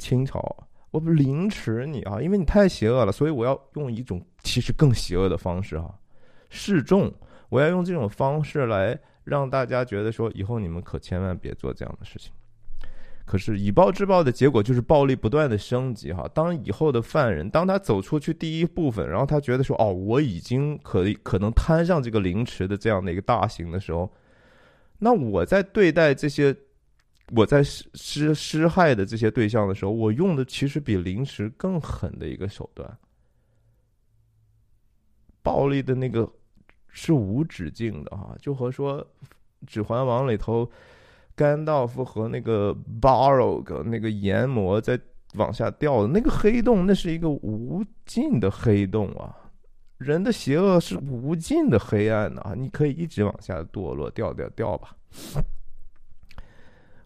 [0.04, 5.98] 清朝，我不凌迟你啊，因为你太邪恶了，所以我要用一种其实更邪恶的方式哈，
[6.50, 7.10] 示众，
[7.48, 12.34] 我要用这种方式来让大家觉得说，以后你们可千万别做这样的事情。
[13.26, 16.30] 可是以暴制暴的结果就是暴力不断的升级哈。
[16.34, 24.12] 当以后的犯人，当他走出去第一部分，然后他觉得说，哦，我已经可以可能摊上这个凌迟的这样的一个大刑的时候，
[25.00, 26.54] 那我在对待这些。
[27.36, 32.98] 我在施施施害的这些对象的时候，我用的其实比凌迟更狠的一个手段，
[35.42, 36.32] 暴力的那个
[36.90, 39.02] 是无止境的哈，就和说
[39.66, 40.70] 《指环王》里头
[41.36, 45.00] 甘道夫和那个 Barog 那个炎魔在
[45.34, 49.36] 往下掉的那个黑洞，那是一个无尽的黑洞啊！
[49.98, 52.54] 人的邪恶是无尽的黑暗的啊！
[52.56, 54.96] 你可以一直往下堕落，掉掉掉吧。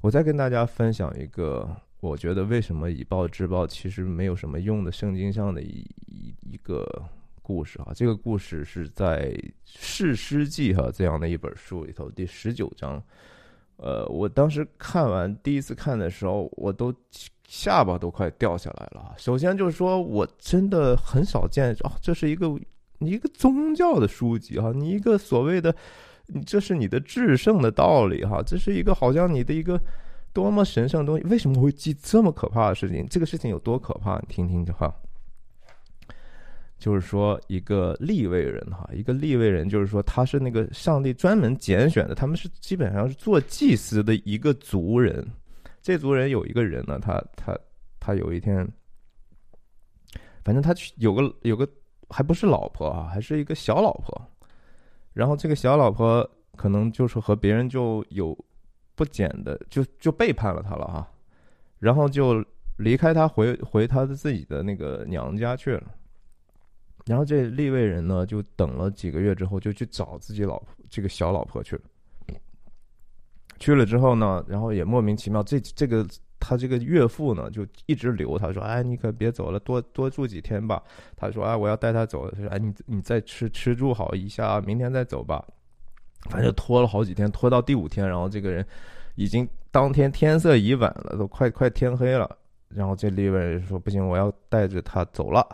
[0.08, 7.04] 我再跟大家分享一个，我觉得为什么以暴制暴其实没有什么用的圣经上的一一一个
[7.42, 7.92] 故事啊。
[7.94, 9.34] 这个故事是在
[9.66, 13.04] 《士师记》哈这样的一本书里头第十九章。
[13.76, 16.94] 呃，我当时看完第一次看的时候，我都
[17.46, 19.14] 下巴都快掉下来了。
[19.18, 22.48] 首先就是说我真的很少见啊，这是一个
[23.00, 25.76] 你一个宗教的书籍哈，你一个所谓的。
[26.28, 29.82] 你这是你的制胜的道理哈，这是一个好像你的一个
[30.34, 33.08] 多么神圣的东西，为什么会记这么可怕的事情？
[33.10, 34.20] 这个事情有多可怕？
[34.20, 34.94] 你听听就好。
[36.78, 45.28] 就是说，一个立位人哈，一个立位人，就是说他是那个上帝专门拣选的，他们是基本上是做祭司的一个族人。
[45.82, 47.58] 这族人有一个人呢，他他
[48.00, 48.68] 他有一天，
[50.44, 51.68] 反正他去有个有个
[52.10, 54.30] 还不是老婆啊，还是一个小老婆。
[55.18, 58.38] 然后这个小老婆可能就是和别人就有
[58.94, 61.12] 不简的，就就背叛了他了哈，
[61.80, 62.46] 然后就
[62.78, 65.84] 离开他回回他的自己的那个娘家去了。
[67.08, 71.82] 然后这立位人呢，就等了几个月之后，就去找自己老婆这个小老婆去了。
[73.58, 76.06] 去了之后呢，然后也莫名其妙，这这个。
[76.40, 80.82] 他这个岳父呢，就一直留他，说：“哎，你可别走了，多多住几天吧。”
[81.16, 85.44] 他说：“哎，我要带他走。”他说：“哎，你你再吃吃住好一下，明天再走吧。”
[86.30, 88.66] 反正拖了好几天，拖到第五天，然后这个人
[89.16, 92.38] 已经当天天色已晚了，都快快天黑了。
[92.70, 95.46] 然后这利未人说：“不行，我要带着他走了。”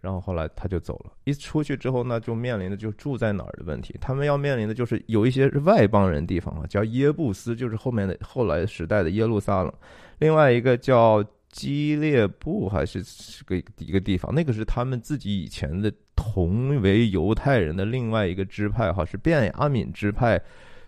[0.00, 1.12] 然后后来他就走了。
[1.24, 3.96] 一出去之后呢，就面临的就住在哪儿的问题。
[4.00, 9.72] 他们要面临的就是有一些是外邦人地方啊，叫耶布斯，就是后面的后来时代的耶路撒冷。
[10.18, 20.40] 另外一个叫基列布，还是是个一个地方，那个是他们自己以前的同为犹太人的另外一个支派哈，是便雅敏支派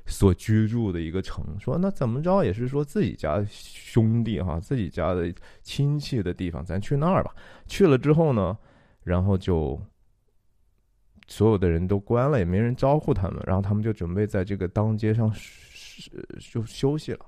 [0.07, 1.45] 所居住的一个城。
[1.59, 7.35] 说那怎么着也是说自己家兄弟哈，自己家的亲戚的地方，咱去那儿吧。
[7.67, 8.57] 去了之后呢？
[9.03, 9.81] 然后就
[11.27, 13.43] 所有的人都关了，也没人招呼他们。
[13.47, 15.33] 然后他们就准备在这个当街上
[16.53, 17.27] 就休息了。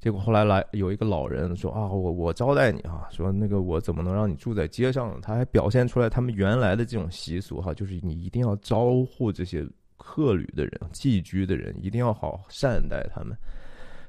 [0.00, 13.36] 结果后来来有一个老人说：“啊，我我招待你啊，说那个我怎么能让你住在街上呢？”他还表现出来他们原来的这种习俗哈，就是你一定要招呼这些客旅的人、寄居的人，一定要好善待他们。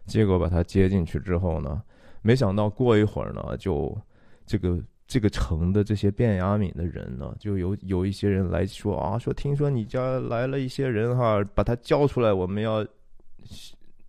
[0.06, 1.82] 结果把他接进去之后呢，
[2.22, 4.00] 没想到过一会儿呢，就
[4.45, 4.80] 这个。
[5.10, 12.86] 这个城的这些变雅悯的人呢，就有有一些人来说啊，说听说你家来了一些人哈，把他叫出来，我们要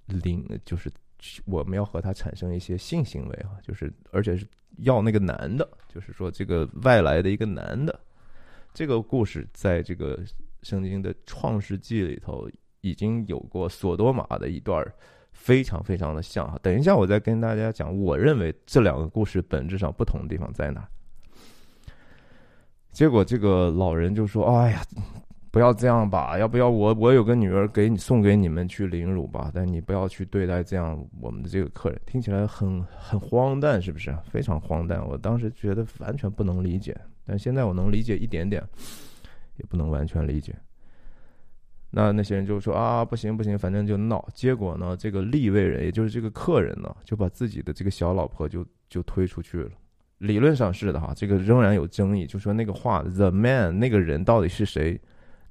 [0.09, 0.93] 领，就是
[1.47, 4.47] 我们要和他产生一些性行为啊，就是而且是
[4.81, 7.99] 要那个男的，就是说这个外来的一个男的。
[8.75, 10.23] 这个故事在这个
[10.63, 12.47] 圣经的创世纪里头
[12.83, 14.87] 已经有过索多玛的一段。
[15.41, 20.87] 非常非常的像哈，等一下我再跟大家讲，我认为这两个故事本质上不同的地方在哪。
[22.91, 24.83] 结果这个老人就说：“哎呀，
[25.51, 29.51] 不要这样吧，要不要我我有个女儿给你送给你们去凌辱吧？
[29.55, 34.15] 但你不要去对待这样我们的这个客人，听起来很很荒诞，是不是？
[34.31, 35.03] 非常荒诞。
[35.09, 38.63] 我当时觉得完全不能理解，但现在我能理解一点点，
[39.57, 40.55] 也不能完全理解。”
[41.93, 44.25] 那那些人就说啊，不行不行，反正就闹。
[44.33, 49.71] 结果呢，这个立位人，也就是这个客人呢，就把自己的这个小老婆就就推出去了。
[50.19, 55.01] 理论上是的哈，这个仍然有争议，就说那个话，the man 那个人到底是谁？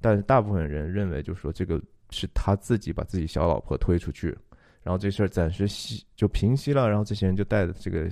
[0.00, 4.28] 但是大部分人认为，就说这个是他自己把自己小老婆推出去，
[4.82, 6.88] 然后这事儿暂时息就平息了。
[6.88, 8.08] 然后这些人就带着这个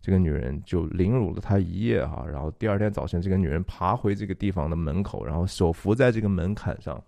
[0.00, 2.26] 这个女人就凌辱了她一夜哈。
[2.28, 7.00] 然后第二天早晨，这个女人爬回这个地方的门口，然后手扶在这个门槛上。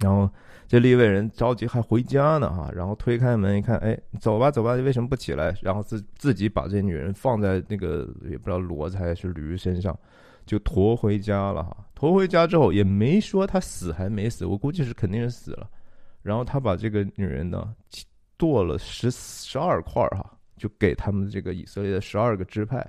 [0.00, 0.28] 然后
[0.68, 5.56] 这立位人着急还回家呢哈，然后推开门一看，哎，走吧走吧，为什么不起来？
[5.62, 9.98] 然后自自己把这女人放在那个也不知道骡子还是驴身上，
[10.44, 11.76] 就驮回家了哈。
[11.94, 15.68] 驮回家之后也没说他死还没死，我估计是肯定是死了。
[16.22, 17.72] 然后他把这个女人呢
[18.36, 22.86] 剁了十十二块哈，就给他们这个以色列的十二个支派。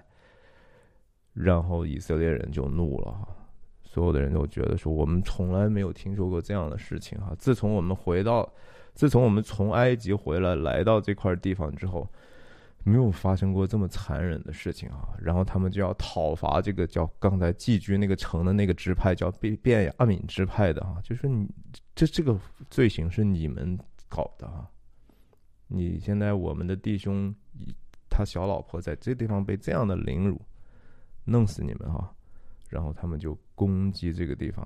[1.34, 3.28] 然后以色列人就怒了哈。
[3.98, 7.34] 所有的人都觉得说，我们从来没有听说过这样的事情哈。
[7.40, 8.48] 自从我们回到
[8.94, 12.08] 自从我们从埃及回来，来到这块地方之后，
[12.84, 15.10] 没有发生过这么残忍的事情啊。
[15.20, 21.50] 然后他们就要讨伐这个叫刚才寄居那个城的那个支派，叫便便雅敏支派的啊，就是你
[21.96, 22.40] 这这个
[22.70, 23.76] 罪行是你们
[24.08, 24.70] 搞的啊。
[25.68, 27.34] 你现在我们的弟兄，
[28.12, 30.40] 他小老婆在这地方被这样的凌辱，
[31.26, 32.14] 弄死你们哈！
[32.68, 34.66] 然后他们就攻击这个地方，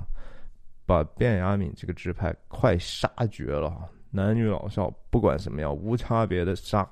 [0.85, 6.87] 把卞雅敏这个支派快杀绝了，男女老少不管什么样，无差别的杀。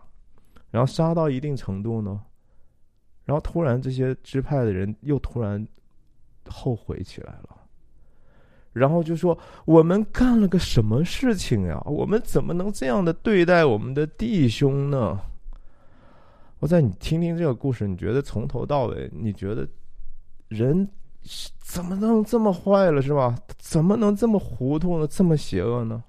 [0.72, 2.22] 然后杀到一定程度呢，
[3.26, 5.68] 然后突然这些支派的人又突然
[6.48, 7.56] 后悔起来了。
[8.72, 9.36] 然后就说
[9.66, 11.82] 我们干了个什么事情呀？
[11.88, 15.20] 我们怎么能这样的对待我们的弟兄呢？
[16.60, 19.68] 我在你听听这个故事，你觉得从头到尾，你觉得
[20.50, 20.88] 人
[21.60, 23.38] 怎么能这么坏了，是吧？
[23.58, 25.08] 怎么能这么糊涂呢？
[25.08, 26.04] 这么邪恶呢？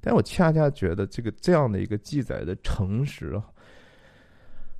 [0.00, 3.44] 但我恰恰觉得这个这样的一个记载的诚实啊。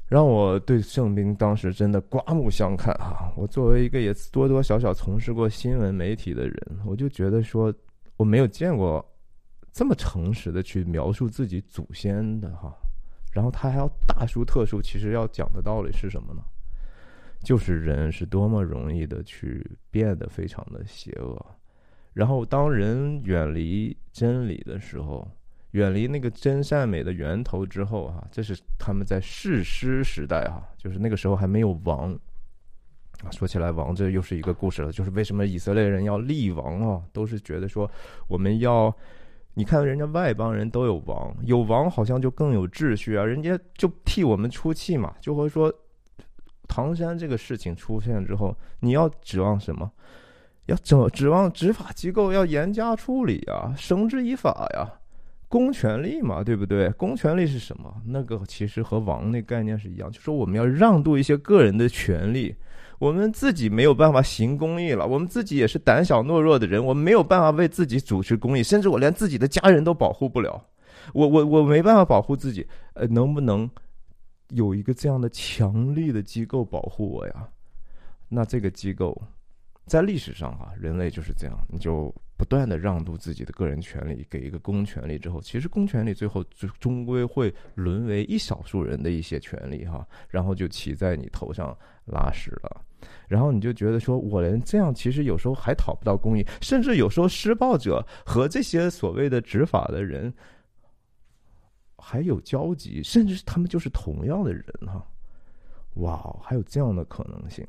[0.06, 3.30] 让我对圣兵当时真的刮目相看啊！
[3.36, 7.72] 我作为一个也多多少少从事过新闻媒体的人，我就觉得说
[8.16, 9.04] 我没有见过
[9.70, 12.74] 这么诚实的去描述自己祖先的哈。
[13.32, 16.42] 然后他还要大书特书，其实要讲的道理是什么呢？
[17.42, 21.46] 就是人是多么容易的去变得非常的邪恶，
[22.12, 25.28] 然后当人远离真理的时候。
[25.72, 32.18] 远离那个真善美的源头之后，哈，这是他们在世师时代，哈，就是那个时候还没有王。
[33.30, 37.02] 说起来，王这又是一个故事了，就是为什么以色列人要立王啊？
[37.12, 37.88] 都是觉得说，
[38.28, 38.92] 我们要，
[39.52, 45.14] 你看人家外邦人都有王，有王好像就更有秩序啊，人家就替我们出气嘛。
[45.20, 45.70] 就会说，
[46.68, 49.90] 唐山这个事情出现之后，你要指望什么？
[50.66, 54.92] 要指指望执法机构要严加处理啊，绳之以法呀。
[55.48, 56.90] 公权力嘛，对不对？
[56.90, 57.90] 公权力是什么？
[58.04, 62.54] 那个其实和王那概念是一样，就说我们要让渡一些个人的权利，
[62.98, 70.62] 我们自己没有办法行公义了，我们自己也是胆小懦弱的人，我们没有办法为自己主持公义，甚至我连自己的家人都保护不了，
[71.14, 73.66] 我我我没办法保护自己，呃，能不能
[74.50, 77.48] 有一个这样的强力的机构保护我呀？
[78.28, 79.20] 那这个机构
[79.86, 82.14] 在历史上啊，人类就是这样，你就。
[82.38, 92.80] 不断的让渡自己的个人权利给一个公权力之后，其实公权力最后终终归会沦为一少数人的一些权利哈，然后就骑在你头上拉屎了，
[93.26, 100.32] 然后你就觉得说，我连这样其实有时候还讨不到公义，甚至有时候施暴者和这些所谓的执法的人
[102.10, 105.06] 还有交集，甚至他们就是同样的人哈，
[105.96, 107.66] 哇，还有这样的可能性，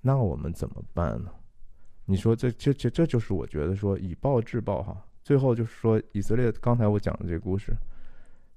[0.00, 1.30] 那我们怎么办呢？
[2.04, 7.72] 你说这这这这就是我觉得说以暴制暴哈，最后就是说以色列刚才我讲的这个故事，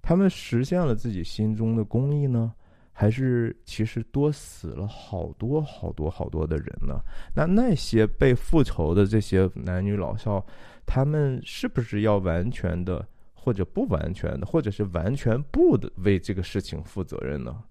[0.01, 2.51] 他们实现了自己心中的公义呢，
[2.91, 6.99] 还是其实多死了好多好多好多的人呢？
[7.35, 10.43] 那那些被复仇的这些男女老少，
[10.87, 13.07] 他们是不是要完全的
[13.43, 17.63] 或者不完全的，或者是完全不的为这个事情负责任呢？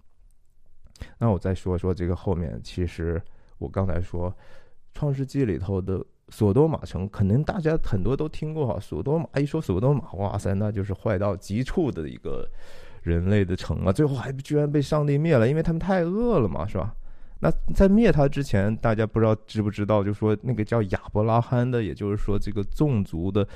[1.18, 3.22] 那我再说说这个后面，其实
[3.58, 4.34] 我刚才说。
[4.94, 8.78] 创世纪里头的索多玛城，可能大家很多都听过哈。
[8.78, 12.46] 索多玛一说索多玛，哇塞，那就是坏到极处的一个
[13.02, 13.90] 人类的城啊！
[13.90, 16.94] 最后还居然被上帝灭了，因为他们太饿了嘛，是吧？
[17.40, 20.04] 那在灭他之前，大家不知道知不知道？
[20.04, 23.48] 就说那个叫亚伯拉罕的，也就是说这个种族的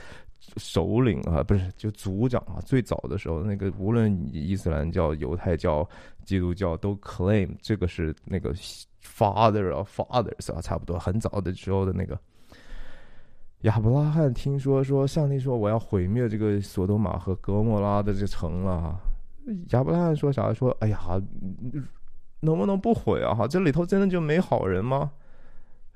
[0.57, 2.61] 首领啊，不是就族长啊。
[2.65, 5.89] 最早的时候，那个无论伊斯兰教、犹太教、
[6.25, 8.55] 基督教都 claim 这个是那个。
[9.09, 12.19] Father of fathers 啊，差不多很早的时候的那个
[13.61, 18.99] 亚伯拉罕听说说上帝说我要毁灭这个索多玛和格莫拉的这城了。
[19.71, 20.53] 亚伯拉罕说啥？
[20.53, 20.99] 说哎呀，
[22.41, 23.33] 能不能不毁啊？
[23.33, 25.11] 哈，这里头真的就没好人吗？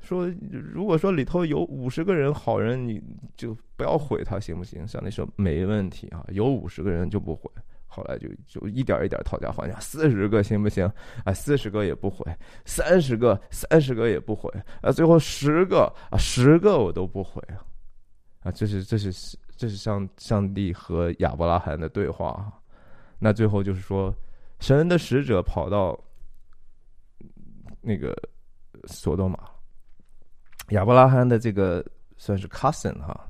[0.00, 3.02] 说如果说里头有五十个人好人，你
[3.36, 4.86] 就不要毁他行不行？
[4.86, 7.50] 上帝说没问题啊，有五十个人就不毁。
[7.92, 10.88] 后来就就一点一点讨价还价，四十个行不行？
[11.24, 12.24] 啊，四十个也不毁，
[12.64, 14.48] 三十个，三十个也不毁，
[14.80, 17.66] 啊，最后十个啊，十个我都不毁啊！
[18.44, 22.52] 啊，这是这是这是上上帝和亚伯拉罕的对话。
[23.18, 24.14] 那最后就是说，
[24.60, 25.98] 神的使者跑到
[27.80, 28.16] 那个
[28.84, 29.49] 索多玛，
[30.70, 31.84] 亚伯拉罕的这个
[32.16, 33.28] 算是 cousin 哈，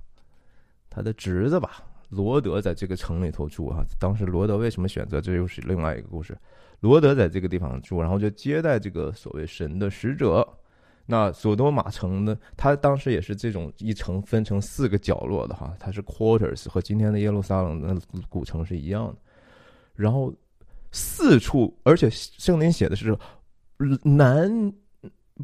[0.89, 1.83] 他的侄子吧。
[2.09, 5.21] 罗德在这个城里头住啊，当时罗德为什么选择？
[5.21, 6.37] 这又是另外一个故事。
[6.81, 10.47] 罗德在这个地方住，然后就接待这个所谓神的使者。
[11.07, 12.37] 那索多玛城呢？
[12.57, 17.97] 它当时也是这种一城分成四个角落的哈，它是 quarters，和今天的耶路撒冷的
[18.29, 19.17] 古城是一样的。
[19.95, 20.35] 然后
[20.91, 23.17] 四处，而且圣经写的是
[24.03, 24.73] 南，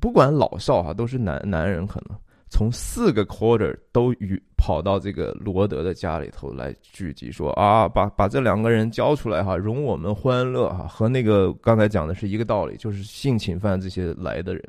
[0.01, 2.19] 不管老少哈，都是男男人，可能
[2.49, 10.87] 从四个 quarter 都与跑到这个罗德的家里头来聚集，说啊，把把这两个人交出来哈，容我们欢乐哈。
[10.87, 14.63] 和那个刚才讲的是一个道理，就是性侵犯这些来的人。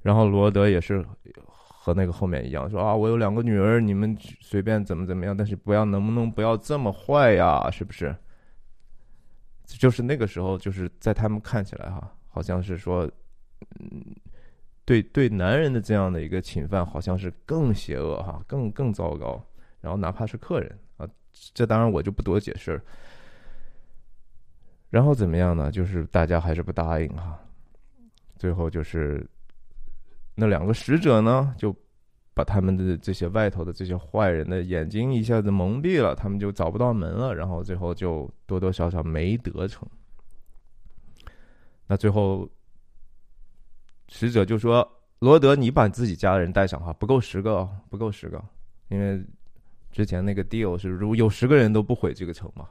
[0.00, 1.04] 然后罗德也是
[1.44, 7.70] 和那个后面一样，说啊，我有两个女儿，你们随便怎么怎么样，但是不要能不能不要这么坏呀？
[7.70, 8.14] 是不是？
[9.66, 13.10] 就是那个时候，就是在他们看起来哈，好像是说，
[13.80, 14.02] 嗯，
[14.84, 19.42] 对对，男人的这样的一个侵犯，好像是更邪恶哈，更更糟糕。
[19.80, 21.08] 然后哪怕是客人啊，
[21.54, 22.80] 这当然我就不多解释。
[24.90, 25.70] 然后怎么样呢？
[25.70, 27.38] 就是大家还是不答应哈，
[28.36, 29.26] 最后就是
[30.34, 31.74] 那两个使者呢，就。
[32.34, 39.84] 把他们的这些外头的这些坏人的眼睛一下子蒙蔽了，他们就找不到门了，然后最后就多多少少没得逞。
[41.88, 42.48] 那最后
[44.08, 44.86] 使者就说
[45.20, 48.42] ：“罗德，你把自己家人带上哈，不够十个，不够十个，
[48.88, 49.24] 因为
[49.92, 52.68] 之前那个 deal 是如有十个人都不毁这个城嘛。”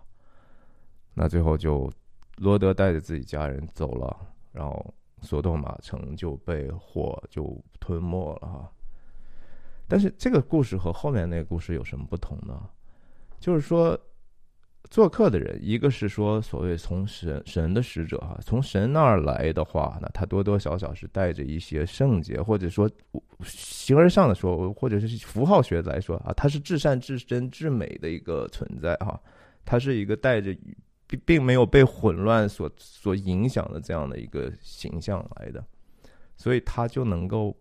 [1.14, 1.92] 那最后就
[2.38, 4.16] 罗德带着自己家人走了，
[4.52, 8.72] 然后索多玛城就被火就吞没了哈。
[9.88, 12.70] 但是这个故事和后面那个故事有什么不同呢？
[13.40, 14.00] 就是说，
[14.90, 22.90] 做客的人，一个是说所谓从神神的使者哈，从神那儿来的话，那他多多少少是带着一些圣洁，或者说
[23.44, 29.20] 形而上的说，或者是符号学来说啊，他是至善、至真、至美的一个存在哈，
[29.66, 30.56] 他是一个带着
[31.06, 35.64] 并并没有被混乱所所影响的这样的一个形象来的，
[36.36, 37.56] 所以他就能够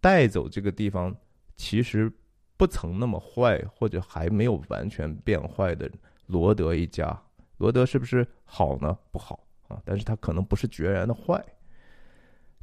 [0.00, 1.14] 带走这个地方。
[1.56, 2.10] 其实
[2.56, 5.90] 不曾那么坏，或者还没有完全变坏的
[6.30, 7.20] 罗德一家，
[7.58, 8.96] 罗德是不是好呢？
[9.10, 11.44] 不好啊，但是他可能不是决然的坏。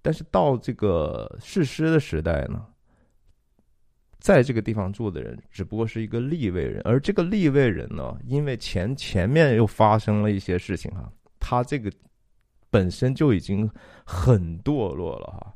[0.01, 2.65] 但是到这个世师的时代呢，
[4.19, 11.91] 在这个地方住的人只不过是一个立位人，而这个立位人呢，因为前前面又发生了一些事情哈，他这个
[12.69, 13.69] 本身就已经
[14.05, 15.53] 很堕落了哈，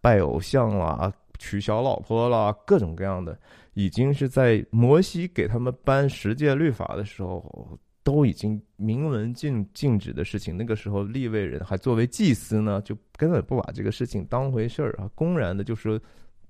[0.00, 1.14] 拜偶像了。
[1.38, 3.38] 娶小老婆了，各种各样的，
[3.74, 10.56] 已经是在摩西给他们颁十诫律法的时候，都已经明文禁禁止的事情。
[10.56, 16.00] 那个时候，立位人还作为祭司呢，就根本不把这个事情当回事儿啊，公然的就说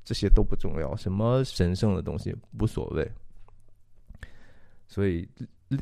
[0.05, 3.09] 这些都不重要，什么神圣的东西无所谓。
[4.87, 5.29] 所以。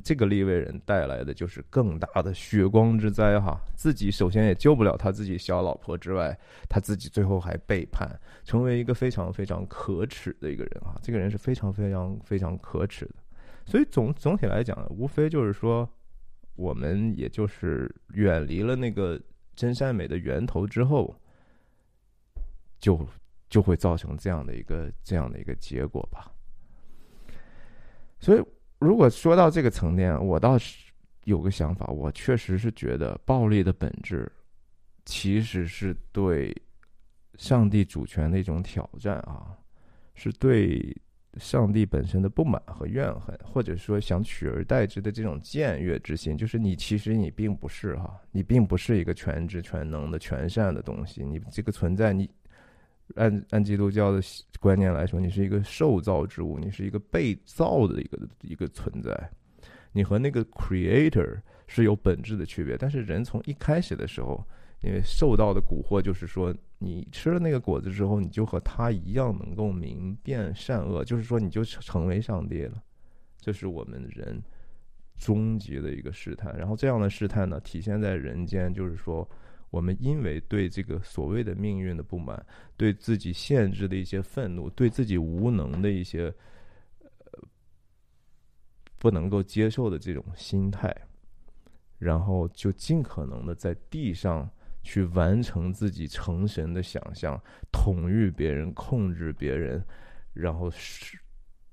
[0.02, 3.56] 这个立位人带来的就是更大的血光之灾哈！
[3.76, 6.36] 自己首先也救不了他自己小老婆之外，
[6.68, 8.10] 他自己最后还背叛，
[8.42, 10.98] 成为一个非常非常可耻的一个人啊！
[11.00, 13.14] 这个人是非常非常非常可耻的。
[13.64, 15.88] 所以总总体来讲，无非就是说，
[16.56, 19.20] 我们也就是远离了那个
[19.54, 21.14] 真善美的源头之后，
[22.80, 23.06] 就
[23.48, 26.32] 就会造成这样的一个这样的一个结果吧。
[28.18, 28.42] 所以。
[28.78, 30.92] 如果说到这个层面，我倒是
[31.24, 34.30] 有个想法，我确实是觉得暴力的本质
[35.04, 36.54] 其实是对
[37.36, 39.56] 上帝主权的一种挑战啊，
[40.14, 40.94] 是对
[41.38, 46.36] 上帝本身的不满和怨恨，或者说想取而代之的这种僭越之心。
[46.36, 52.30] 就是你其实你并不是哈，你并不是一个全知全能的全善的东西，你这个存在你。
[53.14, 54.20] 按按基督教的
[54.60, 59.30] 观念来说，你是一个受造之物，你是一个被造的一个一个存在，
[59.92, 62.76] 你和那个 creator 是有本质的区别。
[62.76, 64.44] 但是人从一开始的时候，
[64.82, 72.82] 因为受到的蛊惑就是说，你吃了那个果子之后，你就和他一样能够明辨善恶，就是说你就成为上帝了。
[73.40, 74.42] 这是我们人
[75.16, 76.56] 终极的一个试探。
[76.58, 79.26] 然后这样的试探呢，体现在人间，就是说。
[79.76, 82.46] 我们因为对这个所谓的命运的不满，
[82.78, 86.34] 对自己限制的一些愤怒，对自己无能的一些
[87.18, 87.42] 呃
[88.98, 90.96] 不能够接受的这种心态，
[91.98, 94.50] 然后就尽可能的在地上
[94.82, 97.38] 去完成自己成神的想象，
[97.70, 99.84] 统御别人，控制别人，
[100.32, 101.18] 然后是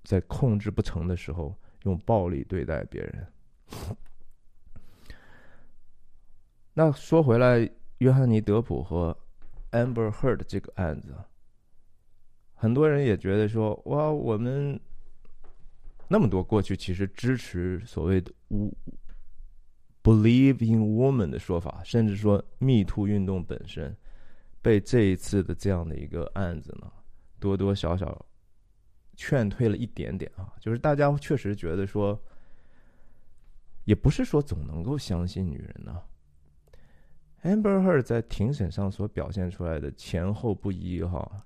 [0.04, 3.26] 在控制不成的时候，用暴力对待别人。
[6.74, 7.72] 那说回来。
[8.04, 9.18] 约翰尼·德普和
[9.72, 11.16] Amber Heard 这个案子，
[12.54, 14.78] 很多人也觉得说：“哇，我们
[16.10, 18.30] 那么多过去其实支持所谓的
[20.04, 23.96] ‘believe in woman’ 的说法，甚至说 ‘me too’ 运动本身，
[24.62, 26.92] 被这一次的这样的一个案子呢，
[27.40, 28.26] 多多少少
[29.16, 30.52] 劝退了一点点啊。
[30.60, 32.22] 就是大家确实觉得说，
[33.86, 36.04] 也不是说总能够相信女人呢。
[37.44, 41.46] Amber Heard 在庭审上所表现出来的前后不一，哈，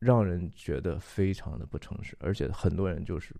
[0.00, 3.32] 让人觉得非常的不诚实，而且很多人就是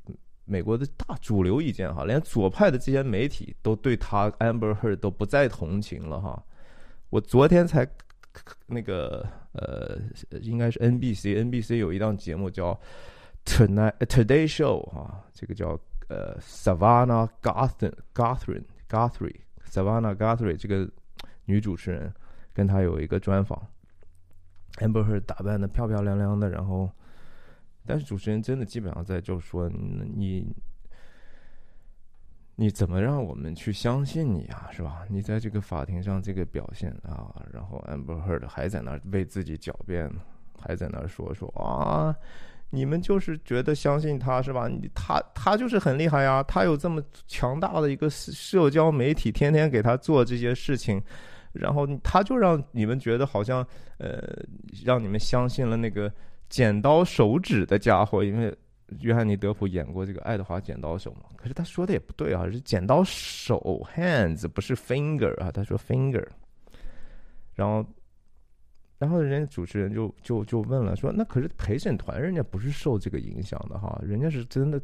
[0.44, 6.40] 美国的大主流意见，哈，连左派的这些媒体都对他 Amber Heard 都不再同情了，哈。
[7.10, 7.84] 我昨天才
[8.66, 9.98] 那个呃，
[10.40, 12.80] 应该是 NBC，NBC 有一档节目叫
[13.44, 15.78] Tonight Today Show，哈，这个叫
[16.08, 19.34] 呃 Savannah Garthen Garthen Garthen
[19.68, 20.88] Savannah Garthen 这个。
[21.52, 22.10] 女主持人
[22.54, 23.60] 跟他有一个专访
[24.76, 26.90] ，amber heard 打扮的漂漂亮亮的，然后，
[27.84, 30.50] 但是主持人真的基本上在就说你，
[32.56, 35.04] 你怎么让我们去相信你啊，是吧？
[35.10, 40.10] 你在这个法庭上这个表现啊，然后 amber heard 还在那为自己狡辩，
[40.58, 42.16] 还在那说说啊。
[42.74, 44.66] 你们就是觉得相信他是吧？
[44.66, 51.02] 你他他就是很厉害呀，他有这么强大的一个社交媒体，天天给他做这些事情，
[51.52, 53.66] 然后他就让你们觉得好像
[53.98, 54.22] 呃，
[54.84, 56.12] 让你们相信了那个
[56.48, 58.54] 剪刀手指的家伙，因为
[59.00, 61.22] 约翰尼德普演过这个《爱德华剪刀手》嘛。
[61.36, 66.26] 可是他说的也不对啊，是剪刀手 （hands） 不是 finger 啊，他说 finger，
[67.54, 67.84] 然后。
[69.02, 74.80] 然后人家主持人就就就问了，说那可是陪审团人家不是受这个影响的哈，人家是真的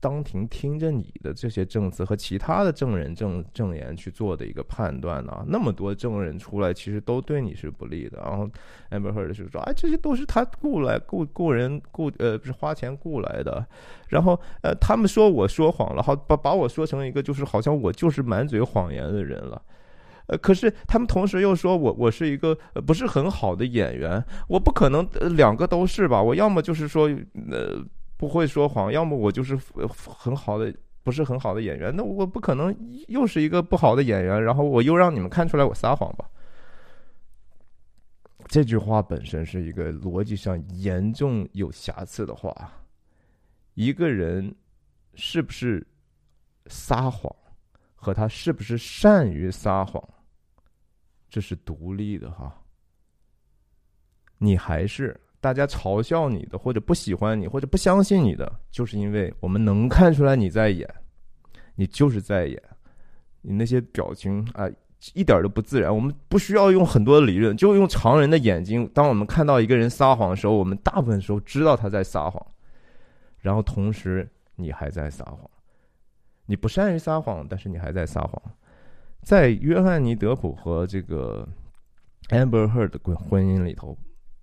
[0.00, 5.44] 当庭听着你的这些证词和其他的证人证证言去做的一个判断呢。
[5.46, 8.18] 那么多证人出来，其实都对你是不利的。
[8.24, 8.48] 然后
[8.90, 13.66] Amber Heard 就说，哎，这些都是他雇来雇雇人雇呃不是花钱雇来的。
[14.08, 19.60] 然后呃他们说我说谎了，好把把我说成一个就是好像我就是满嘴谎言的人了。
[20.28, 22.54] 呃，可是他们同时又说我我是一个
[22.86, 26.22] 不是很好的演员，我不可能呃两个都是吧？
[26.22, 27.10] 我要么就是说
[27.50, 27.84] 呃
[28.16, 29.58] 不会说谎，要么我就是
[29.96, 30.72] 很好的
[31.02, 31.94] 不是很好的演员。
[31.94, 32.74] 那我不可能
[33.08, 36.24] 又是一个不好的演员，然后我又让你们看出来我撒谎吧？
[38.46, 42.54] 这句话本身是一个逻辑上严重有瑕疵的话。
[43.74, 44.54] 一个人
[45.14, 45.86] 是不是
[46.66, 47.34] 撒谎，
[47.94, 50.02] 和他是不是善于撒谎？
[51.28, 52.52] 这是独立的哈，
[54.38, 60.88] 你还是大家嘲笑你的，或者不喜欢你，或者不相信你的，就是因为我们能看出来你在演，
[61.74, 62.62] 你就是在演，
[63.42, 64.68] 你那些表情啊，
[65.14, 65.94] 一点都不自然。
[65.94, 68.88] 我们不需要用很多的理论，就用常人的眼睛。
[68.94, 72.44] 当我们看到一个人撒谎的时候，我们大部分时候知道他在撒谎，
[73.38, 75.38] 然后同时你还在撒谎，
[76.46, 78.42] 你不善于撒谎，但是你还在撒谎。
[79.22, 81.46] 在约翰尼·德普和这个
[82.30, 83.96] Amber Heard 的婚姻里头，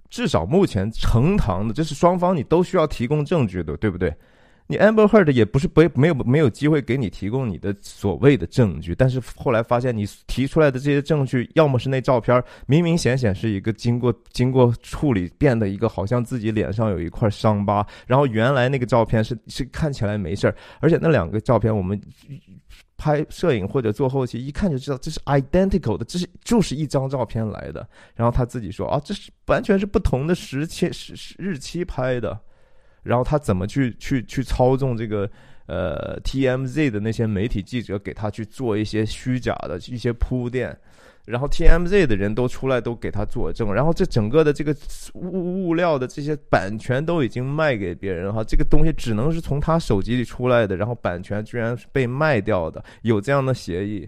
[0.09, 4.15] 至少目前呈堂的，这是双方你都需要提供证据的，对不对？
[4.67, 21.99] 你 Amber Heard 也不是不没有没有机会给你提供你的所谓的证据，但是后来发现你提出来的这些证据，要么是那照片明明显显是一个经过经过处理变得一个好像自己脸上有一块伤疤，然后原来那个照片是是看起来没事儿，而且那两个照片我们。
[22.97, 27.87] 拍摄影或者做后期，一看就知道这是 identical 的，这是就是一张照片来的。
[28.15, 32.39] 然后他自己说啊，这是完全是不同的时期时日期拍的。
[33.03, 35.29] 然后他怎么去去去操纵这个
[35.67, 40.75] 呃 TMZ 的那些媒体记者，给他去做一些虚假的一些铺垫。
[41.25, 44.75] 然后 TMZ 的人都出来都给他作证，然后这整个的这个
[45.15, 54.07] 物物料的这些版权都已经卖给别人哈，这个东西只能是从他手机里出来的，然后版权居然是被卖掉的，有这样的协议。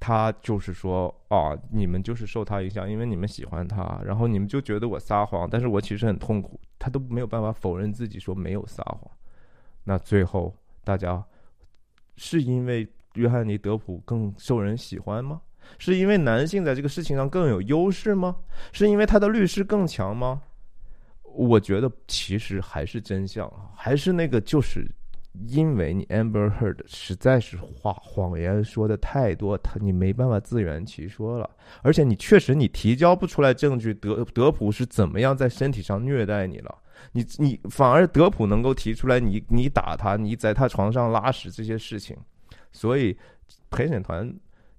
[0.00, 9.00] 他就是说啊，你们就是受他影响，因为你们喜欢他，然后你们就觉得我撒谎，但是我其实很痛苦，他都没有办法否认自己说没有撒谎。
[9.84, 11.22] 那最后大家
[12.16, 12.88] 是因为。
[13.14, 15.40] 约翰尼·德普更受人喜欢吗？
[15.78, 18.36] 是因为男性在这个事情上更有优势吗？
[18.72, 20.42] 是因为他的律师更强吗？
[21.22, 24.86] 我觉得其实还是真相，还是那个，就是
[25.46, 31.48] 因为你 Amber Heard 实在是话谎言说的太多，他你没办法自圆其说了，
[31.80, 36.78] 而且你确实你提交不出来证据，德德普是怎么样在身体上虐待你了？
[37.12, 42.14] 你你反而德普能够提出来，你你打他，你在他床上拉屎这些事情。
[42.72, 43.16] 所以
[43.70, 44.34] 陪审团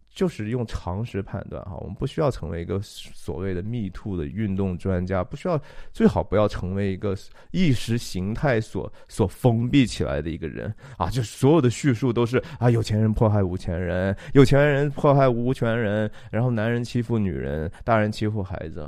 [0.10, 5.60] 就是用常识判断哈，我们不需要成为一个所谓的 “me too” 的运动专家，不需要，
[5.92, 7.18] 最好不要成为一个
[7.50, 11.10] 意识形态所所封闭起来的一个人啊！
[11.10, 18.88] 就所有的叙述都是啊，有钱人迫害无钱人，有钱人迫害无权人，然后男人欺负女人，大人欺负孩子。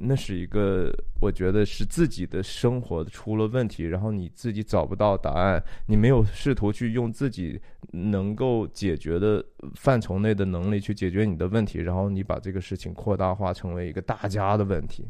[0.00, 7.60] 那是一个，我觉得是自己的生活出了问题，然后你自己找不到答案，你没有试图去用自己
[7.92, 9.44] 能够解决的
[9.74, 15.08] 范畴内的能力去解决你的问题，然后你把这个事情扩大化成为一个大家的问题，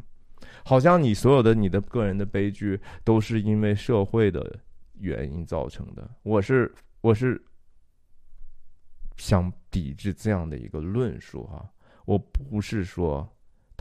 [0.65, 4.59] 好像你所有的你的个人的悲剧都是因为社会的
[4.99, 6.09] 原因造成的。
[6.23, 7.39] 我是我是
[9.17, 11.69] 想抵制这样的一个论述哈，
[12.05, 13.29] 我不是说。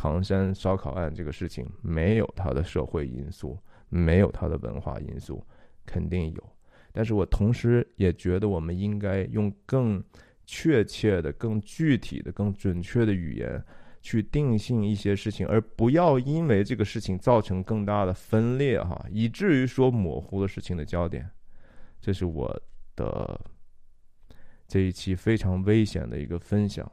[0.00, 5.44] 唐山烧烤案这个事情没有它的社会因素，没有它的文化因素，
[5.84, 6.52] 肯定有。
[6.92, 10.00] 但是我同时也觉得，我们应该用更
[10.46, 13.60] 确切的、更具体的、更准确的语言
[14.00, 21.28] 去定性一些事情，而不要因为这个事情造成更大的分裂，哈，以至于说模糊了事情的焦点。
[22.00, 22.48] 这是我
[22.94, 23.40] 的
[24.68, 26.88] 这一期非常危险的一个分享，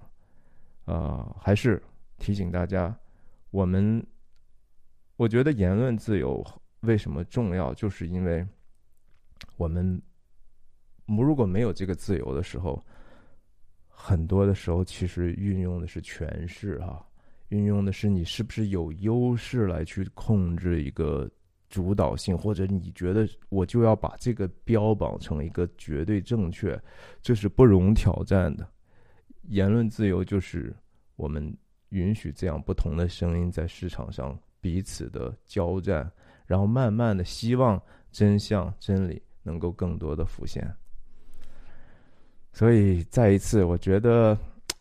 [0.86, 1.80] 啊，还是。
[2.18, 2.98] 提醒大家，
[3.52, 4.06] 我们
[5.18, 6.44] 我觉得言论自由
[6.82, 8.46] 为什么重要，就是因为
[9.58, 10.02] 我们
[11.06, 12.84] 如果没有这个自由的时候，
[13.88, 17.06] 很多的时候其实运用的是权势哈，
[17.50, 21.30] 运用的是你是不是有优势来去控制一个
[21.70, 26.82] 主导性，或者你觉得我就要把这个标榜成一个绝对正确，
[27.22, 28.68] 这是不容挑战的。
[29.44, 30.76] 言论自由就是
[31.18, 31.56] 我们。
[31.96, 36.12] 允许这样不同的声音在市场上彼此的交战，
[36.46, 37.82] 然后慢慢的希望
[38.12, 40.70] 真相真理能够更多的浮现。
[42.52, 44.38] 所以再一次，我觉得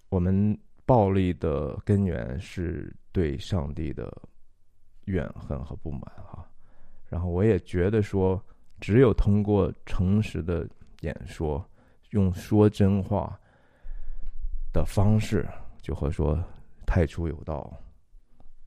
[0.09, 4.13] 我们暴力的根源是对上帝的
[5.05, 6.45] 怨恨和不满哈。
[7.09, 8.43] 然后我也觉得说，
[8.81, 10.69] 只有通过诚实的
[11.03, 11.65] 演说，
[12.11, 13.39] 用说真话
[14.73, 15.49] 的方式，
[15.81, 16.37] 就会说。
[16.95, 17.77] 太初有道，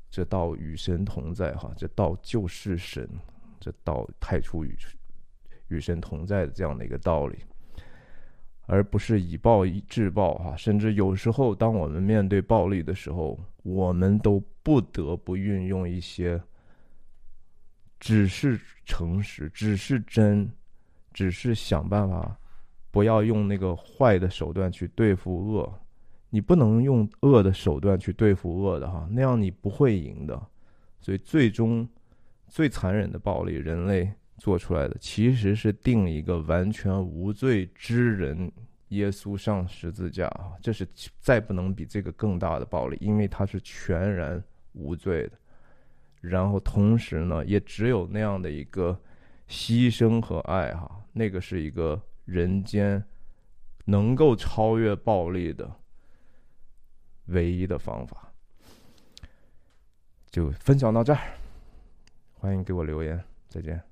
[0.09, 3.09] 这道与神同在，哈，这道就是神，
[3.57, 4.77] 这道太初与
[5.69, 7.37] 与神同在的这样的一个道理，
[8.63, 16.41] 而不是以暴制暴，哈，甚至有时候当我们面对暴力的时候，我们都不得不运用一些
[17.97, 20.51] 只是诚实，只是真，
[21.13, 22.37] 只是想办法
[22.91, 25.79] 不要用那个坏的手段去对付恶。
[26.29, 30.41] 你不能用恶的手段去对付恶的哈，那样你不会赢的。
[30.99, 31.87] 所以最终
[32.47, 38.51] 最残忍的暴力，人类做出来的其实是定一个完全无罪之人
[38.89, 40.51] 耶稣上十字架啊！
[40.61, 40.87] 这是
[41.19, 45.31] 再不能比这个更大的暴力，因为他是全然无罪的。
[46.19, 48.99] 然后同时呢，也只有那样的一个
[49.47, 53.01] 牺牲和爱哈，那个是一个人间
[53.85, 55.69] 能够超越暴力的。
[57.27, 58.31] 唯一的方法，
[60.29, 61.19] 就分享到这儿。
[62.33, 63.86] 欢迎给我留言，再见。